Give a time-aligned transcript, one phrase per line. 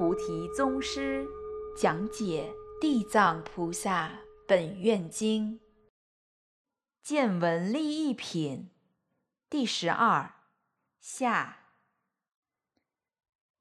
[0.00, 1.26] 菩提宗师
[1.76, 2.50] 讲解
[2.80, 4.10] 《地藏菩萨
[4.48, 5.58] 本愿经》
[7.02, 8.70] 见闻利益品
[9.50, 10.36] 第十二
[11.02, 11.58] 下。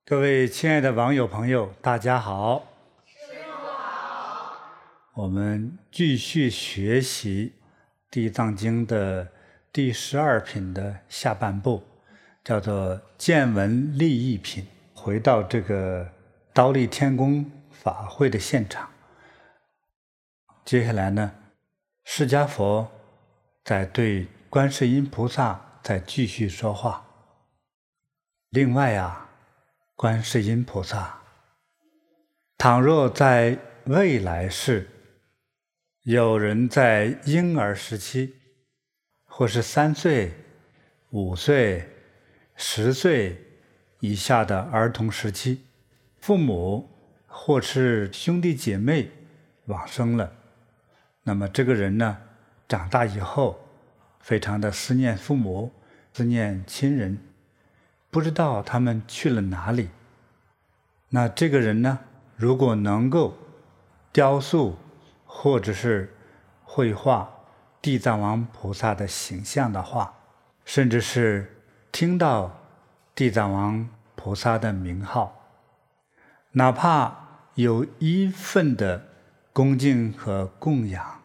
[0.05, 2.67] 各位亲爱的网友朋友，大家好。
[3.05, 4.55] 师父好。
[5.15, 7.51] 我们继续学习
[8.09, 9.27] 《地藏经》的
[9.73, 11.83] 第十二品的下半部，
[12.45, 14.65] 叫做见闻利益品。
[14.93, 16.09] 回到这个
[16.53, 18.89] 忉利天宫法会的现场，
[20.65, 21.33] 接下来呢，
[22.03, 22.89] 释迦佛
[23.63, 27.05] 在对观世音菩萨在继续说话。
[28.49, 29.29] 另外啊，
[29.95, 31.21] 观世音菩萨，
[32.57, 34.89] 倘若在未来世，
[36.01, 38.35] 有人在婴儿时期，
[39.25, 40.33] 或是三岁、
[41.11, 41.87] 五岁、
[42.55, 43.45] 十岁。
[44.01, 45.67] 以下的儿童时期，
[46.19, 46.89] 父母
[47.27, 49.11] 或是兄弟姐妹
[49.65, 50.33] 往生了，
[51.23, 52.17] 那么这个人呢，
[52.67, 53.59] 长大以后，
[54.19, 55.71] 非常的思念父母，
[56.13, 57.17] 思念亲人，
[58.09, 59.89] 不知道他们去了哪里。
[61.09, 61.99] 那这个人呢，
[62.35, 63.35] 如果能够
[64.11, 64.77] 雕塑
[65.25, 66.15] 或者是
[66.63, 67.29] 绘画
[67.81, 70.13] 地藏王菩萨的形象的话，
[70.65, 71.61] 甚至是
[71.91, 72.55] 听到。
[73.15, 75.38] 地藏王菩萨的名号，
[76.59, 77.15] 哪怕
[77.55, 79.05] 有一份的
[79.53, 81.21] 恭敬和供养，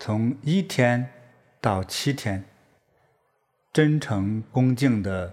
[0.00, 1.12] 从一天
[1.60, 2.44] 到七天，
[3.72, 5.32] 真诚恭敬的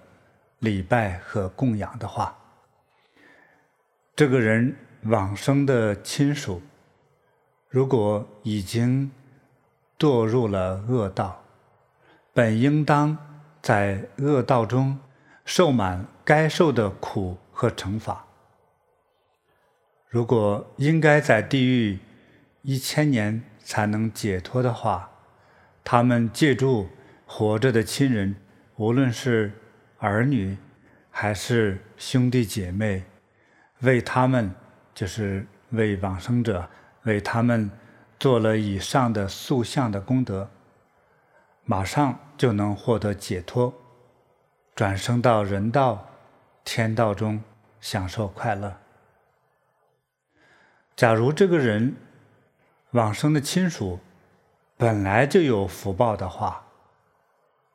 [0.59, 2.37] 礼拜和供养的话，
[4.15, 4.75] 这个人
[5.05, 6.61] 往生的亲属，
[7.67, 9.09] 如果已经
[9.97, 11.41] 堕入了恶道，
[12.31, 13.17] 本应当。
[13.59, 14.97] 在恶道中
[15.43, 18.23] 受满该受的苦和惩罚。
[20.07, 21.97] 如果应该在地狱
[22.61, 25.09] 一千年才能解脱的话，
[25.83, 26.87] 他们借助
[27.25, 28.35] 活着的亲人，
[28.75, 29.51] 无论是
[29.97, 30.55] 儿女
[31.09, 33.03] 还是兄弟姐妹，
[33.79, 34.53] 为他们
[34.93, 36.69] 就是为往生者，
[37.05, 37.71] 为他们
[38.19, 40.47] 做了以上的塑像的功德。
[41.65, 43.73] 马上就能获得解脱，
[44.75, 46.07] 转生到人道、
[46.69, 47.41] 天道中
[47.79, 48.75] 享受快乐。
[50.97, 51.95] 假如这个人
[52.91, 54.01] 往生的亲属
[54.75, 56.65] 本来就有福报的话，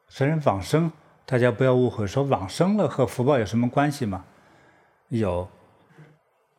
[0.08, 0.92] 虽然往生，
[1.24, 4.26] 大家不要误会，说往生了和福报有什么关系吗？
[5.08, 5.48] 有，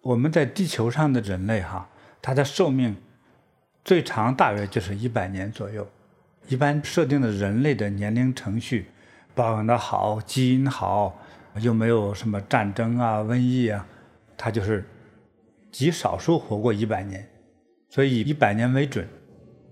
[0.01, 1.87] 我们在地球上的人类哈，
[2.19, 2.99] 他的寿命
[3.85, 5.87] 最长大约就是一百年左右。
[6.47, 8.89] 一般设定的人类的年龄程序，
[9.35, 11.19] 保养的好，基因好，
[11.59, 13.85] 又没有什么战争啊、瘟疫啊，
[14.37, 14.83] 他就是
[15.71, 17.27] 极少数活过一百年，
[17.89, 19.07] 所以以一百年为准。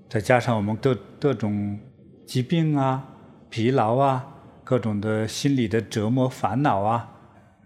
[0.10, 1.80] 再加上我们各各种
[2.26, 3.08] 疾病啊、
[3.50, 4.28] 疲劳啊、
[4.64, 7.10] 各种的心理的折磨、烦恼啊、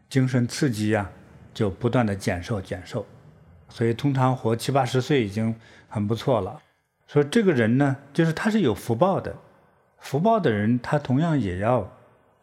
[0.10, 1.10] 精神刺激啊，
[1.54, 3.06] 就不断的减寿减寿，
[3.70, 5.56] 所以通常活七八十岁已经
[5.88, 6.62] 很不错了。
[7.08, 9.36] 说这个人呢，就是他是有福报的，
[10.00, 11.92] 福报的人，他同样也要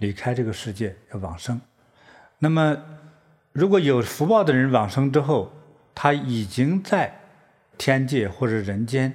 [0.03, 1.61] 离开这个世界，要往生。
[2.41, 2.77] 那么，
[3.53, 5.53] 如果有福报的人往生之后，
[5.95, 7.21] 他已经在
[7.79, 9.15] 天界或者人间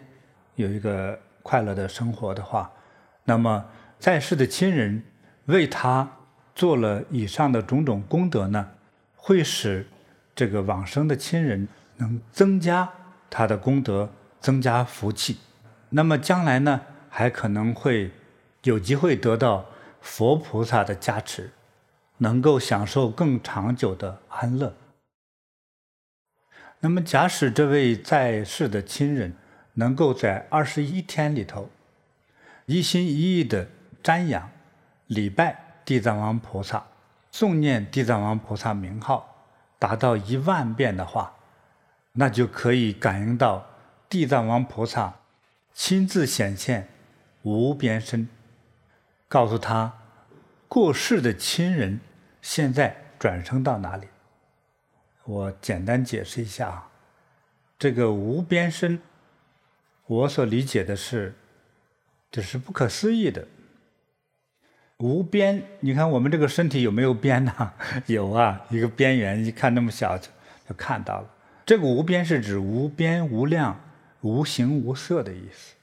[0.55, 2.71] 有一个快乐的生活的话，
[3.25, 3.65] 那么
[3.99, 5.03] 在世的亲人
[5.47, 6.09] 为他
[6.55, 8.71] 做了以上的种种功德呢，
[9.15, 9.85] 会使
[10.33, 11.67] 这个往生的亲人
[11.97, 12.89] 能增加
[13.29, 14.09] 他的功德。
[14.39, 15.39] 增加福气，
[15.89, 16.79] 那么将来呢，
[17.09, 18.11] 还可能会
[18.63, 19.65] 有机会得到
[20.07, 21.51] 佛菩萨的加持，
[22.19, 24.73] 能够享受更长久的安乐。
[26.79, 29.35] 那么，假使这位在世的亲人
[29.73, 31.69] 能够在二十一天里头，
[32.65, 33.67] 一心一意的
[34.01, 34.49] 瞻仰、
[35.07, 36.87] 礼拜地藏王菩萨，
[37.31, 39.35] 诵念地藏王菩萨名号，
[39.77, 41.35] 达到一万遍的话，
[42.13, 43.67] 那就可以感应到。
[44.09, 45.15] 地藏王菩萨
[45.73, 46.87] 亲自显现
[47.41, 48.29] 无边身，
[49.27, 49.93] 告诉他
[50.67, 51.99] 过世的亲人
[52.41, 54.07] 现在转生到哪里。
[55.25, 56.89] 我简单解释一下啊，
[57.77, 58.99] 这个无边身，
[60.05, 61.35] 我所理解的是，
[62.31, 63.47] 这是不可思议的。
[64.97, 67.73] 无边，你看我们这个身体有没有边呢？
[68.07, 70.29] 有啊，一个边缘，一看那么小就
[70.67, 71.29] 就看到了。
[71.65, 73.79] 这个无边是指无边无量。
[74.21, 75.75] 无形无色的意思。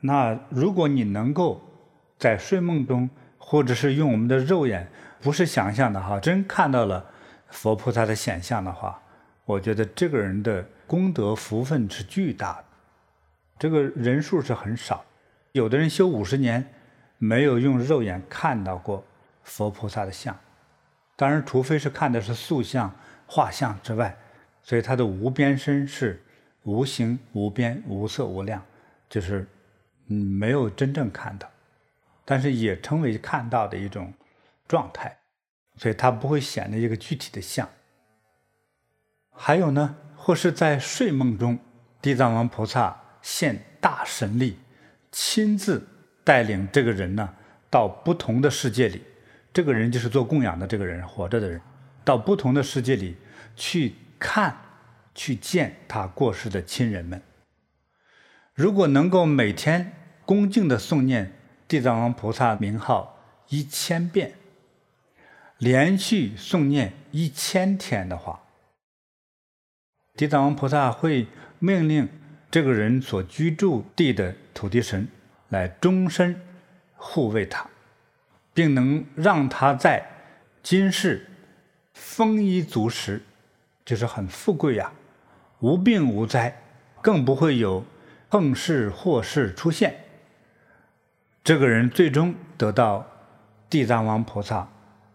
[0.00, 1.62] 那如果你能够
[2.22, 4.88] 在睡梦中，或者是用我们的肉眼，
[5.20, 7.04] 不是想象的哈，真看到了
[7.48, 9.02] 佛菩萨的显像的话，
[9.44, 12.64] 我觉得这个人的功德福分是巨大的。
[13.58, 15.04] 这个人数是很少，
[15.50, 16.64] 有的人修五十年，
[17.18, 19.04] 没有用肉眼看到过
[19.42, 20.38] 佛菩萨的像。
[21.16, 22.94] 当然，除非是看的是塑像、
[23.26, 24.16] 画像之外，
[24.62, 26.22] 所以他的无边身是
[26.62, 28.62] 无形、无边、无色、无量，
[29.08, 29.44] 就是
[30.06, 31.50] 嗯没有真正看到，
[32.24, 34.12] 但是也称为看到的一种
[34.68, 35.18] 状态，
[35.76, 37.68] 所以它不会显得一个具体的像。
[39.30, 41.58] 还有呢，或是在睡梦中，
[42.00, 44.58] 地藏王菩萨现大神力，
[45.10, 45.86] 亲自
[46.22, 47.34] 带领这个人呢
[47.68, 49.02] 到不同的世界里。
[49.52, 51.60] 这个人就是做供养的这个人，活着的人，
[52.04, 53.16] 到不同的世界里
[53.54, 54.56] 去看、
[55.14, 57.20] 去见他过世的亲人们。
[58.54, 59.92] 如果能够每天
[60.24, 61.32] 恭敬的诵念
[61.72, 63.16] 地藏王菩萨名号
[63.48, 64.34] 一千遍，
[65.56, 68.42] 连续诵念一千天的话，
[70.14, 71.26] 地藏王菩萨会
[71.58, 72.06] 命令
[72.50, 75.08] 这个人所居住地的土地神
[75.48, 76.38] 来终身
[76.94, 77.66] 护卫他。
[78.52, 80.06] 并能让他在
[80.62, 81.26] 今世
[81.94, 83.22] 丰衣足食，
[83.82, 84.92] 就是很富贵呀，
[85.60, 86.54] 无病无灾，
[87.00, 87.82] 更不会有
[88.28, 90.01] 横事祸事出现。
[91.44, 93.04] 这个人最终得到
[93.68, 94.68] 地藏王菩萨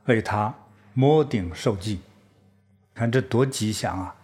[0.06, 0.54] 为他
[0.94, 2.02] 摸顶受记，
[2.94, 4.16] 看这多吉祥啊！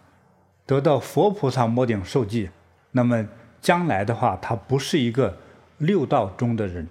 [0.66, 2.50] 得到佛菩萨摸顶受记，
[2.92, 3.28] 那么
[3.62, 5.38] 将来的话，他不是一个
[5.78, 6.88] 六道中的人，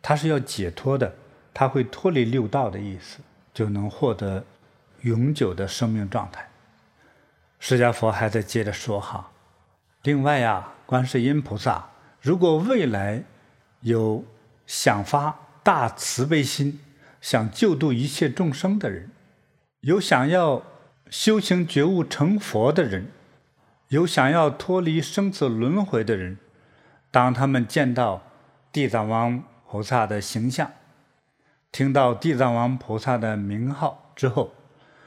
[0.00, 1.14] 他是要解脱的。
[1.52, 3.20] 他会脱离六道的意思，
[3.54, 4.44] 就能获得
[5.00, 6.46] 永久的生命状态。
[7.58, 9.30] 释迦佛还在接着说哈，
[10.02, 11.88] 另外呀，观世音菩萨
[12.20, 13.22] 如果未来
[13.80, 14.22] 有
[14.66, 16.80] 想发大慈悲心，
[17.20, 19.10] 想救度一切众生的人，
[19.80, 20.62] 有想要
[21.08, 23.10] 修行觉悟成佛的人，
[23.88, 26.38] 有想要脱离生死轮回的人，
[27.10, 28.22] 当他们见到
[28.72, 30.72] 地藏王菩萨的形象，
[31.70, 34.52] 听到地藏王菩萨的名号之后，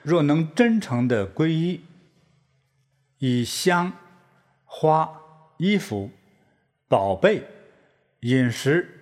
[0.04, 1.84] 若能真诚的皈依，
[3.18, 3.92] 以香、
[4.64, 5.10] 花、
[5.58, 6.12] 衣服、
[6.88, 7.44] 宝贝、
[8.22, 8.99] 饮食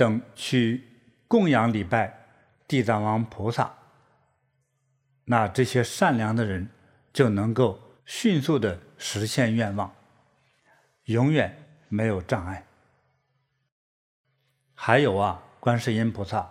[0.00, 0.82] 等去
[1.28, 2.24] 供养礼拜
[2.66, 3.70] 地藏王菩萨，
[5.26, 6.70] 那这些善良的人
[7.12, 9.94] 就能够迅速的实现愿望，
[11.04, 12.64] 永远没有障碍。
[14.74, 16.50] 还有啊，观世音菩萨。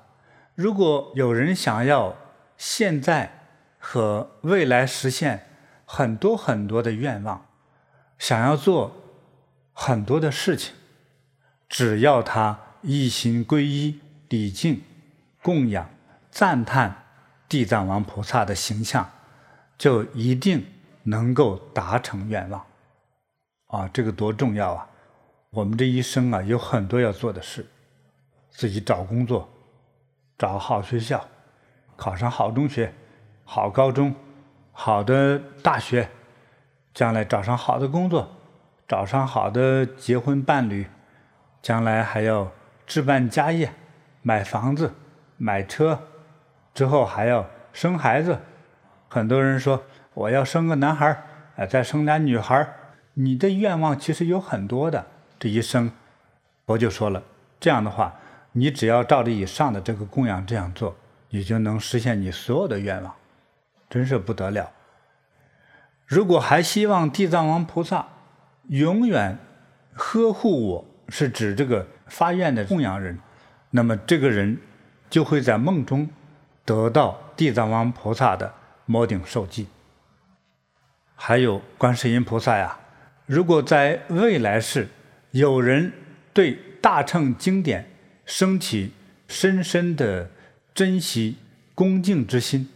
[0.53, 2.15] 如果有人想要
[2.55, 3.47] 现在
[3.79, 5.47] 和未来实现
[5.85, 7.47] 很多很多的愿望，
[8.19, 8.93] 想要做
[9.73, 10.75] 很多的事情，
[11.67, 14.81] 只要他一心皈依、礼敬、
[15.41, 15.89] 供养、
[16.31, 17.03] 赞叹
[17.47, 19.09] 地藏王菩萨的形象，
[19.77, 20.65] 就一定
[21.03, 22.65] 能够达成愿望。
[23.67, 24.87] 啊，这个多重要啊！
[25.51, 27.65] 我们这一生啊，有很多要做的事，
[28.49, 29.49] 自己找工作。
[30.37, 31.27] 找好学校，
[31.97, 32.93] 考上好中学、
[33.43, 34.15] 好高中、
[34.71, 36.09] 好的大学，
[36.93, 38.29] 将来找上好的工作，
[38.87, 40.87] 找上好的结婚伴侣，
[41.61, 42.49] 将来还要
[42.89, 43.71] 置办家业，
[44.23, 44.91] 买房子、
[45.37, 45.99] 买车，
[46.73, 48.39] 之后还要生孩子。
[49.07, 49.83] 很多人说
[50.15, 51.23] 我要生个男孩，
[51.55, 52.67] 哎，再生俩女孩。
[53.13, 55.05] 你的愿望其实有很多的，
[55.37, 55.91] 这一生，
[56.65, 57.21] 佛就说了，
[57.59, 58.15] 这样的话。
[58.53, 60.95] 你只要照着以上的这个供养这样做，
[61.29, 63.13] 你就能实现你所有的愿望，
[63.87, 64.71] 真是不得了。
[66.07, 68.07] 如果还希望地藏王菩萨
[68.69, 69.37] 永远
[69.93, 73.17] 呵护我，是指这个发愿的供养人，
[73.71, 74.57] 那么这个人
[75.09, 76.09] 就会在梦中
[76.65, 78.53] 得到地藏王菩萨的
[78.85, 79.67] 摩顶受记。
[81.15, 82.79] 还有观世音菩萨呀，
[83.25, 84.87] 如果在未来世
[85.31, 85.93] 有人
[86.33, 87.89] 对大乘经典，
[88.25, 88.93] 升起
[89.27, 90.29] 深深的
[90.73, 91.37] 珍惜
[91.75, 92.69] 恭敬之心，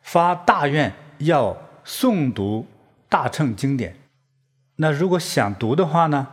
[0.00, 2.66] 发大愿要诵读
[3.08, 3.96] 大乘经典。
[4.76, 6.28] 那如果想读的话呢？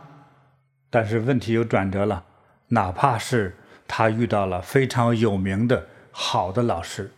[0.90, 2.24] 但是问题有转折了，
[2.68, 3.54] 哪怕是
[3.86, 7.10] 他遇到了非常有名的好的老师，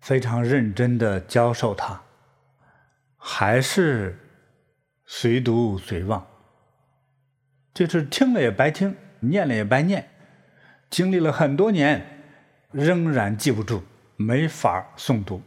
[0.00, 2.02] 非常认真的教授他，
[3.16, 4.18] 还是
[5.06, 6.26] 随读随忘，
[7.72, 10.08] 就是听了也白听，念了也白念。
[10.90, 12.04] 经历了很多年，
[12.70, 13.82] 仍然记不住，
[14.16, 15.40] 没法诵读。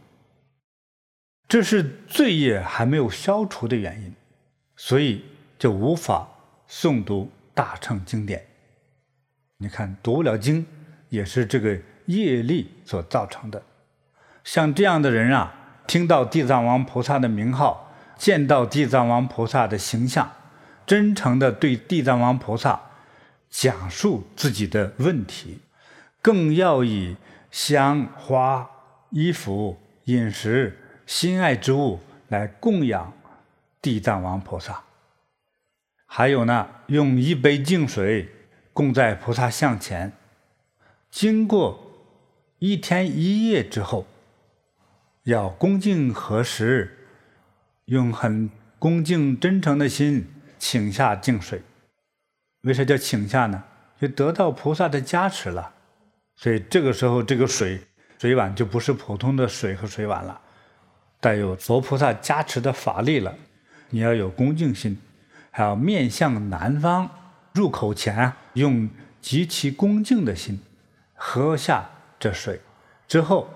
[1.46, 4.12] 这是罪业还没有消除的原因，
[4.74, 5.24] 所以
[5.56, 6.28] 就无法
[6.68, 8.44] 诵读大乘经典。
[9.56, 10.66] 你看，读不了经，
[11.08, 13.62] 也是这个业力所造成的。
[14.44, 15.54] 像这样的人啊，
[15.86, 20.30] 听到地藏王菩萨的名号，见到地藏王菩萨的形象，
[20.84, 22.78] 真诚的对地藏王菩萨
[23.48, 25.60] 讲述自己的问题，
[26.20, 27.16] 更要以
[27.50, 28.68] 香花、
[29.08, 33.14] 衣服、饮食、心爱之物来供养
[33.80, 34.82] 地藏王菩萨。
[36.06, 38.28] 还有呢，用一杯净水
[38.72, 40.12] 供在菩萨像前，
[41.10, 41.92] 经过
[42.58, 44.06] 一天一夜之后，
[45.24, 46.96] 要恭敬合十，
[47.86, 48.48] 用很
[48.78, 50.26] 恭敬真诚的心
[50.58, 51.60] 请下净水。
[52.62, 53.62] 为啥叫请下呢？
[54.00, 55.72] 就得到菩萨的加持了。
[56.36, 57.80] 所以这个时候，这个水
[58.18, 60.40] 水碗就不是普通的水和水碗了，
[61.18, 63.34] 带有佛菩萨加持的法力了。
[63.88, 64.98] 你要有恭敬心，
[65.56, 67.08] 还要面向南方，
[67.54, 68.90] 入口前用
[69.22, 70.60] 极其恭敬的心
[71.14, 72.60] 喝下这水，
[73.08, 73.48] 之后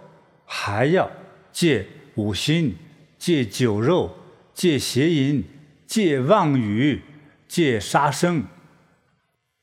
[0.46, 1.10] 还要。
[1.52, 2.78] 戒五心，
[3.18, 4.16] 戒酒肉，
[4.54, 5.44] 戒邪淫，
[5.86, 7.02] 戒妄语，
[7.46, 8.44] 戒杀生。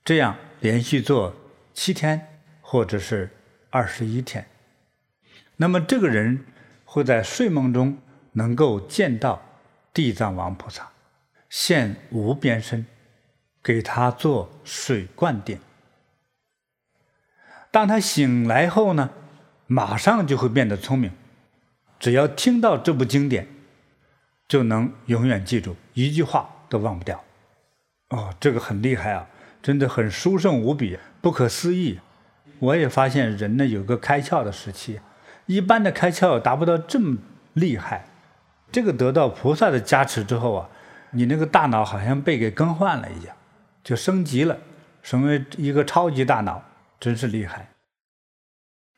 [0.03, 1.33] 这样连续做
[1.73, 3.31] 七天，或者是
[3.71, 4.45] 二十一天。
[5.55, 6.45] 那么这个人
[6.85, 7.97] 会在睡梦中
[8.33, 9.41] 能够见到
[9.91, 10.91] 地藏王菩萨，
[11.49, 12.85] 现无边身，
[13.63, 15.59] 给他做水灌顶。
[17.71, 19.11] 当他醒来后呢，
[19.67, 21.11] 马上就会变得聪明。
[21.99, 23.47] 只要听到这部经典，
[24.47, 27.23] 就能永远记住，一句话都忘不掉。
[28.09, 29.27] 哦，这个很厉害啊，
[29.61, 31.99] 真的很殊胜无比，不可思议。
[32.59, 34.99] 我也发现人呢有个开窍的时期，
[35.45, 37.17] 一般的开窍达不到这么
[37.53, 38.05] 厉害。
[38.71, 40.69] 这个得到菩萨的加持之后啊，
[41.11, 43.35] 你那个大脑好像被给更换了一样，
[43.83, 44.57] 就升级了，
[45.01, 46.63] 成为一个超级大脑，
[46.99, 47.69] 真是厉害。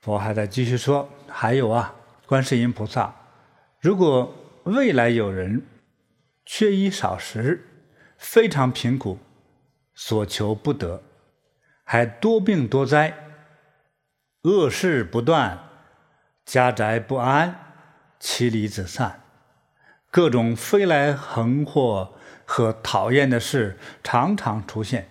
[0.02, 1.96] 佛还在继续说，还有啊。
[2.26, 3.12] 观世音菩萨，
[3.82, 4.36] 如果
[4.66, 5.66] 未来有人
[6.46, 7.66] 缺衣少食，
[8.20, 9.18] 非常贫苦，
[9.96, 11.02] 所求不得，
[11.84, 13.16] 还多病多灾，
[14.44, 15.58] 恶事不断，
[16.46, 17.74] 家宅不安，
[18.20, 19.22] 妻离子散，
[20.12, 22.14] 各种飞来横祸
[22.46, 25.08] 和讨厌的事常常出现，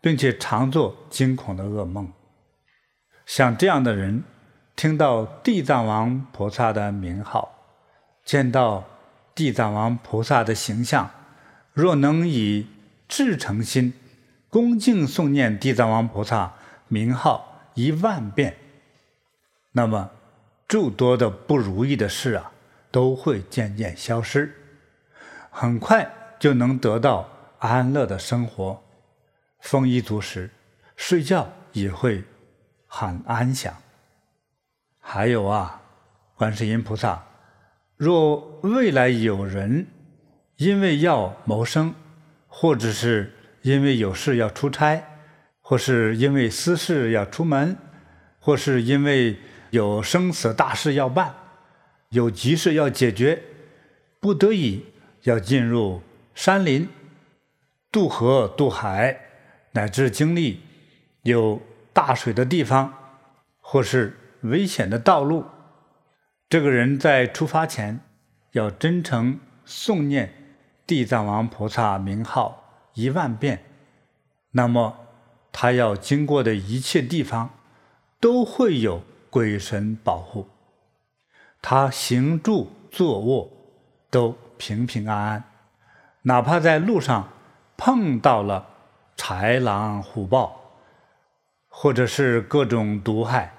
[0.00, 2.12] 并且常做惊恐的噩梦，
[3.24, 4.24] 像这样的人。
[4.76, 7.50] 听到地藏王菩萨的名号，
[8.26, 8.84] 见到
[9.34, 11.08] 地藏王菩萨的形象，
[11.72, 12.66] 若能以
[13.08, 13.94] 至诚心
[14.50, 16.52] 恭敬诵念地藏王菩萨
[16.88, 18.58] 名号一万遍，
[19.72, 20.10] 那么
[20.68, 22.52] 诸多的不如意的事啊，
[22.96, 24.50] 都会渐渐消失，
[25.50, 28.82] 很快就能得到安乐的生活，
[29.60, 30.48] 丰衣足食，
[30.96, 32.24] 睡觉也会
[32.86, 33.76] 很安详。
[34.98, 35.78] 还有啊，
[36.36, 37.22] 观世音菩萨，
[37.98, 39.86] 若未来有人
[40.56, 41.94] 因为要谋生，
[42.46, 45.04] 或者是因为有事要出差，
[45.60, 47.76] 或是因为私事要出门，
[48.40, 49.38] 或是因为
[49.68, 51.34] 有生死大事要办，
[52.10, 53.42] 有急事要解决，
[54.20, 54.84] 不得已
[55.22, 56.02] 要进入
[56.34, 56.88] 山林、
[57.90, 59.20] 渡河、渡海，
[59.72, 60.60] 乃至经历
[61.22, 61.60] 有
[61.92, 62.92] 大水的地方，
[63.60, 64.18] 或是。
[64.42, 65.44] 危险的道路，
[66.48, 68.00] 这个人在出发前
[68.52, 70.32] 要真诚诵念
[70.86, 73.64] 地藏王菩萨名号一万遍，
[74.52, 75.08] 那么
[75.50, 77.58] 他要经过的一切地方
[78.20, 80.46] 都会有鬼神保护，
[81.68, 83.50] 他行住坐卧
[84.08, 85.44] 都平平安安，
[86.22, 87.28] 哪怕在路上
[87.76, 88.68] 碰到了
[89.16, 90.60] 豺狼虎豹，
[91.68, 93.52] 或者是各种毒害。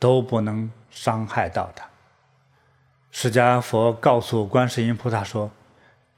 [0.00, 1.86] 都不能伤害到他。
[3.12, 5.52] 释迦佛告诉观世音菩萨说：“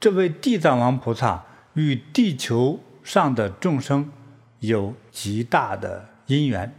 [0.01, 1.43] 这位地藏王菩萨
[1.75, 4.11] 与地球上的众生
[4.61, 6.73] 有极大的因缘。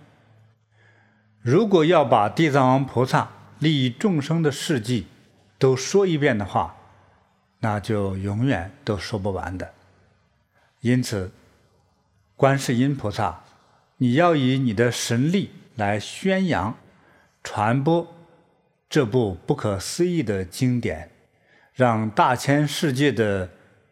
[1.41, 5.07] 如果要把地藏王菩萨利益众生的事迹
[5.59, 6.77] 都说一遍的话，
[7.61, 9.73] 那就永远都说不完的。
[10.81, 11.31] 因此，
[12.37, 13.43] 观世音菩萨，
[13.97, 16.77] 你要以你的神力来宣扬。”
[17.49, 18.13] 传播
[18.91, 21.09] 这部不可思议的经典，
[21.75, 23.49] 让大千世界的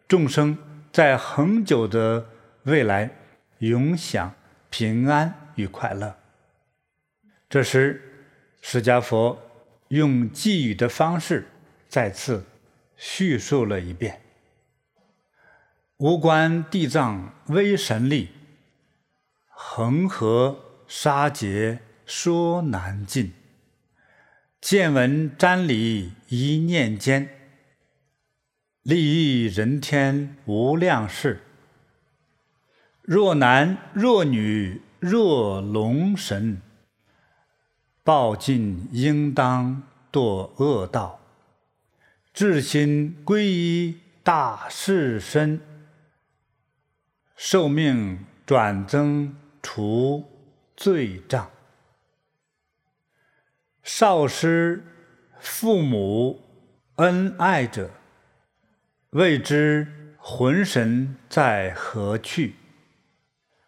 [0.09, 0.57] 众生
[0.91, 2.27] 在恒久的
[2.63, 3.09] 未来
[3.59, 4.33] 永享
[4.69, 6.17] 平安与快乐。
[7.47, 8.01] 这时，
[8.61, 9.39] 释迦佛
[9.89, 11.47] 用偈语的方式
[11.87, 12.45] 再次
[12.97, 14.21] 叙述了一遍
[15.97, 18.29] ：“无关地藏威神力，
[19.47, 23.33] 恒河沙劫说难尽。”
[24.59, 27.29] 见闻瞻礼一念间，
[28.81, 31.43] 利益人天无量事。
[33.03, 36.59] 若男若女若龙神，
[38.05, 39.81] 报尽应当
[40.11, 41.19] 堕恶道，
[42.31, 45.59] 至心皈依大士身，
[47.35, 50.23] 受命转增除
[50.77, 51.49] 罪障。
[53.81, 54.83] 少师
[55.39, 56.43] 父母
[56.97, 57.89] 恩爱者，
[59.09, 62.53] 未知魂神在何去？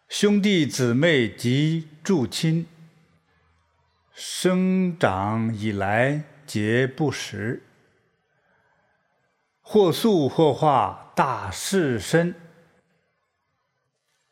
[0.08, 2.64] 兄弟姊妹及诸亲，
[4.20, 7.62] 生长以来皆不识，
[9.60, 12.34] 或塑或化大士身，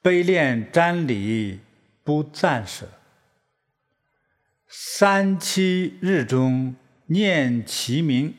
[0.02, 1.60] 悲恋瞻礼
[2.02, 2.88] 不暂舍，
[4.66, 6.74] 三七日中
[7.06, 8.34] 念其名，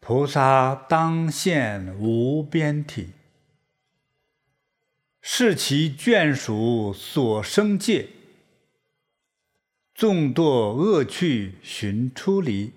[0.00, 3.12] 菩萨当现无边体。
[5.20, 8.08] 是其眷属所生界，
[9.94, 12.72] 纵堕恶趣寻出离。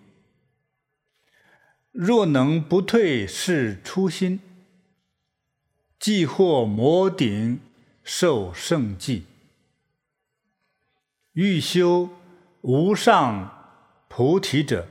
[1.92, 4.40] 若能不退是初心，
[5.98, 7.60] 即获摩顶
[8.04, 9.26] 受胜记。
[11.34, 12.10] 欲修
[12.62, 14.88] 无上菩提者，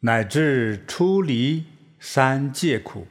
[0.00, 1.64] 乃至出离
[1.98, 3.08] 三界苦。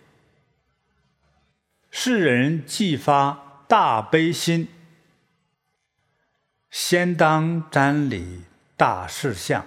[1.92, 4.70] 世人既发大悲心，
[6.78, 8.44] 先当瞻礼
[8.76, 9.66] 大士相，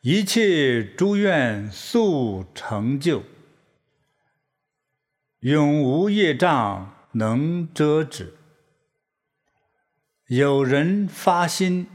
[0.00, 3.22] 一切诸愿速成就，
[5.40, 8.34] 永无业障能遮止。
[10.28, 11.86] 有人发心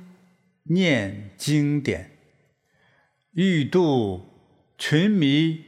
[0.66, 2.16] 念经典，
[3.32, 4.24] 欲度
[4.78, 5.66] 群迷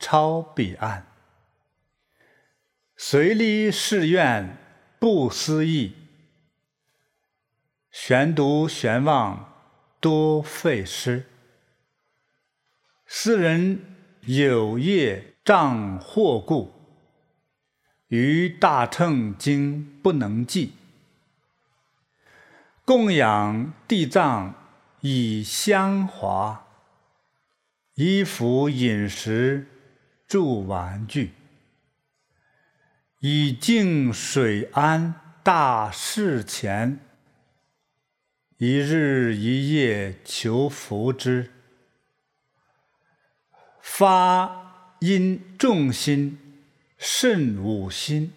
[0.00, 1.06] 超彼岸。
[2.96, 4.58] 随力誓愿
[4.98, 5.94] 不思议，
[7.98, 9.54] 悬读悬忘
[10.00, 11.24] 多费失。
[13.06, 13.80] 斯人
[14.26, 16.74] 有业障惑故，
[18.08, 20.74] 于大乘经不能记。
[22.84, 24.54] 供养地藏
[25.00, 26.66] 以香华，
[27.94, 29.66] 衣服饮食
[30.28, 31.32] 住玩具。
[33.20, 37.00] 以净水安大士前，
[38.58, 41.50] 一日一夜求福之。
[43.82, 46.38] 发殷重心
[46.96, 48.32] 甚五心，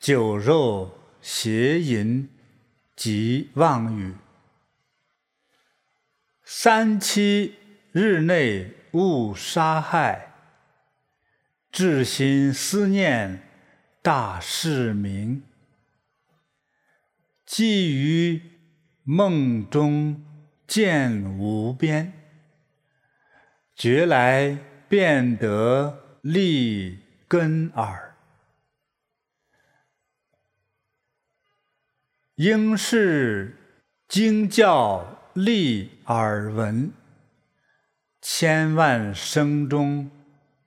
[0.00, 2.28] 酒肉邪淫
[2.96, 4.14] 及妄语，
[6.42, 7.54] 三七
[7.92, 10.34] 日内勿杀害。
[11.70, 13.48] 至心思念
[14.02, 15.44] 大士名，
[17.52, 18.40] 寄于
[19.02, 20.24] 梦中
[20.68, 22.12] 见无边，
[23.74, 24.56] 觉来
[24.88, 28.14] 便得立根耳。
[32.36, 33.56] 应是
[34.06, 36.92] 经教立耳闻，
[38.22, 40.08] 千万生中。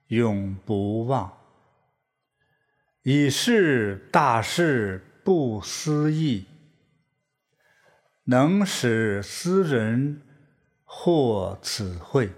[0.08, 1.32] 永不忘，
[3.04, 6.46] 以是大事不思议，
[8.26, 10.22] 能使斯人
[10.86, 12.32] 获此慧。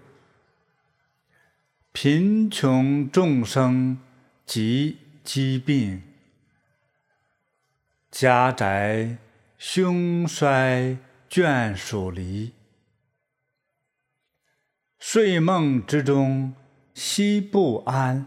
[1.91, 3.99] 贫穷众生
[4.45, 6.03] 及疾病，
[8.11, 9.17] 家宅
[9.57, 10.97] 凶衰
[11.29, 12.53] 眷属离，
[14.99, 16.53] 睡梦之中。
[16.95, 18.25] 悉不安，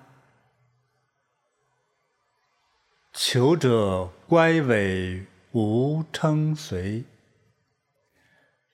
[3.14, 7.02] 求者乖违无称随，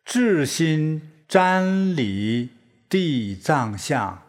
[0.05, 2.51] 至心瞻礼
[2.89, 4.23] 地藏像，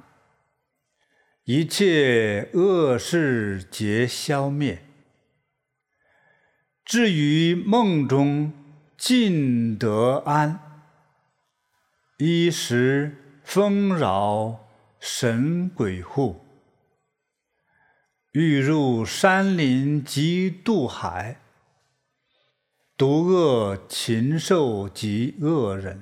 [1.43, 4.83] 一切恶事皆消灭。
[6.83, 8.53] 至于梦中
[8.97, 10.59] 尽得安，
[12.17, 14.61] 衣食丰饶。
[15.07, 16.43] 神鬼护，
[18.31, 21.41] 欲入山林及渡海，
[22.97, 26.01] 毒恶禽兽及恶人，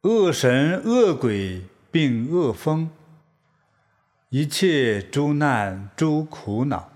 [0.00, 2.90] 恶神恶鬼并恶风，
[4.30, 6.90] 一切诸难诸苦恼，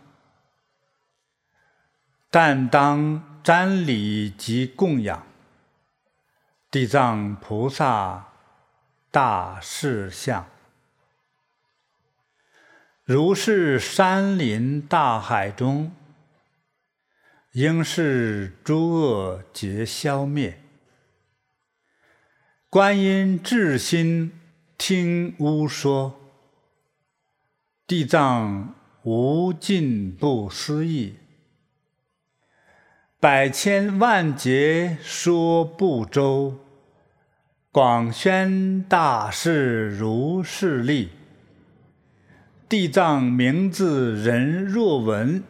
[2.30, 5.26] 但当瞻礼及供养，
[6.70, 8.32] 地藏菩萨
[9.10, 10.46] 大士相，
[13.04, 15.94] 如是山林大海中，
[17.54, 20.60] 应是诸恶皆消灭。
[22.68, 24.32] 观音至心
[24.76, 26.18] 听吾说，
[27.86, 31.14] 地藏无尽不思议。
[33.20, 36.58] 百千万劫说不周，
[37.70, 41.10] 广宣大士如是力。
[42.68, 45.44] 地藏名字人若闻，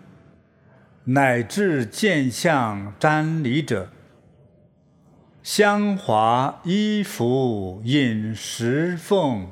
[1.07, 3.91] 乃至见相瞻礼者，
[5.43, 9.51] 香华衣服饮食奉，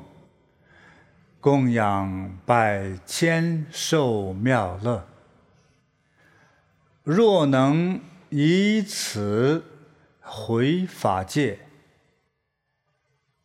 [1.39, 5.07] 供养百千寿妙乐。
[7.03, 9.63] 若能以此
[10.21, 11.59] 回法界，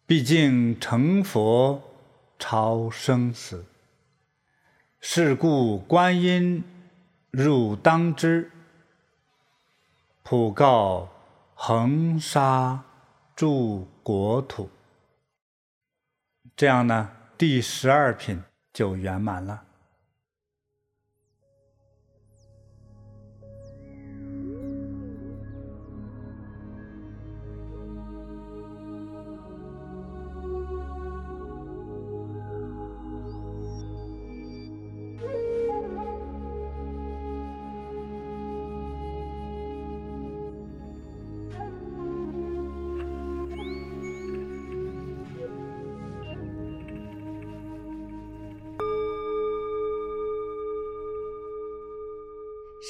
[0.06, 1.82] 毕竟成佛
[2.38, 3.66] 超生死。
[4.98, 6.64] 是故观音
[7.30, 8.50] 汝当知，
[10.22, 11.08] 普告
[11.54, 12.82] 恒沙
[13.36, 14.70] 诸国土。
[16.56, 19.67] 这样呢，第十二品就圆满了。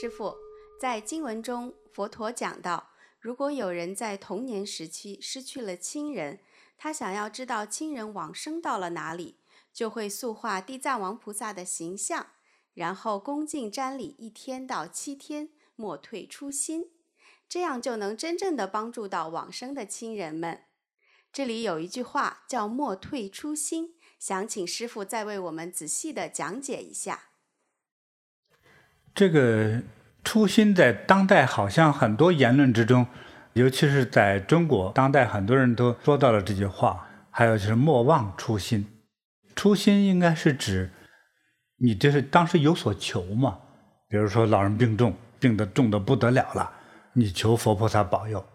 [0.01, 0.37] 师父，
[0.81, 6.39] 在经文中，佛陀讲到，如果有人在童年时期失去了亲人，
[6.77, 9.41] 他想要知道亲人往生到了哪里，
[9.73, 12.29] 就会塑化地藏王菩萨的形象，
[12.75, 16.93] 然后恭敬瞻礼一天到七天，莫退初心，
[17.49, 20.63] 这样就能真正的帮助到往生的亲人们。
[21.33, 27.28] 这里有一句话叫“莫退初心”，想请师父再为我们仔细的讲解一下。
[29.19, 29.83] 这个
[30.23, 33.05] 初心在当代好像很多言论之中，
[33.55, 37.05] 尤其是在中国当代，很多人都说到了这句话。
[37.29, 38.87] 还有就是莫忘初心，
[39.57, 40.93] 初心应该是指
[41.79, 43.59] 你这是当时有所求嘛。
[44.09, 46.71] 比如说老人病重，病得重得不得了了，
[47.15, 48.47] 你求佛菩萨保佑，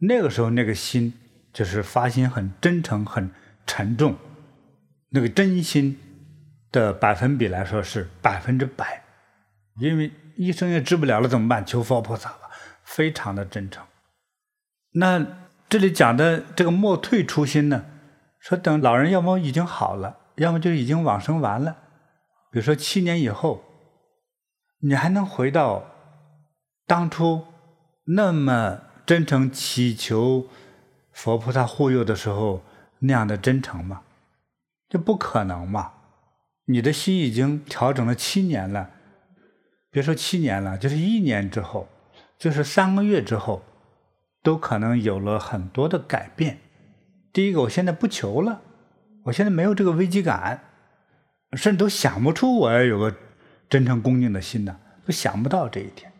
[0.00, 1.14] 那个时候那个心
[1.52, 3.30] 就是发心很真诚、很
[3.68, 4.16] 沉重，
[5.10, 5.96] 那个真心
[6.72, 9.04] 的百分比来说是百分之百。
[9.80, 11.64] 因为医生也治不了了，怎么办？
[11.64, 12.50] 求佛菩萨吧，
[12.84, 13.84] 非常的真诚。
[14.92, 15.26] 那
[15.68, 17.84] 这里讲的这个莫退初心呢，
[18.38, 21.76] 说等老人要么已经好了，要么就已经往生完了。
[22.50, 23.64] 比如说七年以后，
[24.80, 25.84] 你还能回到
[26.86, 27.44] 当初
[28.04, 30.48] 那么真诚祈求
[31.12, 32.62] 佛菩萨护佑的时候
[33.00, 34.02] 那样的真诚吗？
[34.88, 35.92] 这不可能嘛！
[36.64, 38.90] 你的心已经调整了七年了。
[39.90, 41.88] 别说七年了，就是一年之后，
[42.38, 43.62] 就是三个月之后，
[44.42, 46.58] 都可能有了很多的改变。
[47.32, 48.60] 第一个，我现在不求了，
[49.24, 50.60] 我现在没有这个危机感，
[51.52, 53.14] 甚至都想不出我要有个
[53.68, 56.12] 真诚恭敬的心呢，都想不到这一天。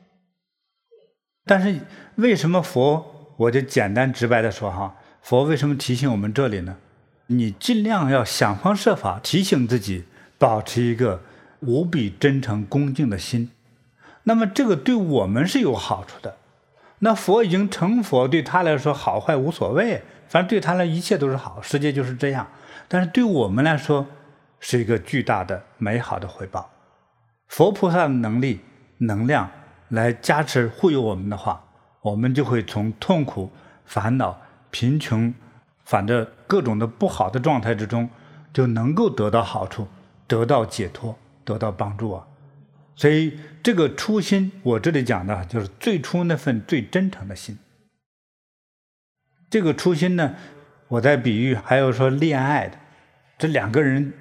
[1.44, 1.81] 但是
[2.16, 6.76] 为什么佛，我就简单直白的说哈，佛为什么提醒我们这里呢？
[7.26, 10.04] 你尽量要想方设法提醒自己，
[10.38, 11.22] 保持一个
[11.61, 13.50] 无比真诚恭敬的心。
[14.28, 16.36] 那么这个对我们是有好处的，
[16.98, 22.46] 那佛已经成佛，对他来说好坏无所谓，反正对他来一切都是好，世界就是这样。
[22.88, 24.06] 但是对我们来说
[24.60, 26.68] 是一个巨大的美好的回报。
[27.46, 28.60] 佛菩萨的能力、
[28.98, 29.48] 能量
[29.88, 31.64] 来加持护佑我们的话，
[32.02, 33.50] 我们就会从痛苦、
[33.86, 34.38] 烦恼、
[34.70, 35.32] 贫穷，
[35.86, 38.10] 反正各种的不好的状态之中，
[38.52, 39.88] 就能够得到好处，
[40.26, 42.26] 得到解脱，得到帮助啊。
[42.98, 47.56] 所以，这个初心，我这里讲的就是最初那份最真诚的心。
[49.48, 50.34] 这个初心呢，
[50.88, 52.76] 我在比喻，还有说恋爱的，
[53.38, 54.12] 这两个人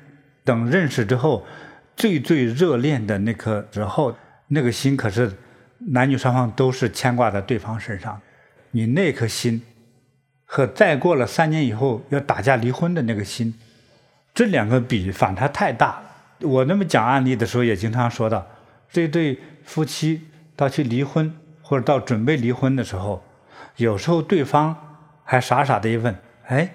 [0.43, 1.43] 等认识之后，
[1.95, 4.15] 最最热恋的那颗时候，
[4.49, 5.33] 那个心可是
[5.79, 8.21] 男女双方都是牵挂在对方身上。
[8.69, 9.59] 你那颗心，
[10.45, 13.55] 和再过了三年以后要打架离婚的那个心，
[14.35, 16.47] 这两个比反差太大了。
[16.47, 18.47] 我那么讲案例的时候，也经常说到。
[18.89, 23.23] 这对夫妻到去离婚，或者到准备离婚的时候，
[23.75, 24.75] 有时候对方
[25.23, 26.15] 还傻傻的一问
[26.47, 26.73] ：“哎，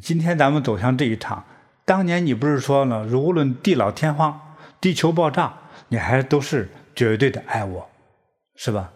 [0.00, 1.44] 今天咱们走向这一场，
[1.84, 5.52] 当年你不是说了，无论地老天荒、地球爆炸，
[5.88, 7.88] 你还都是绝对的爱我，
[8.54, 8.92] 是吧？”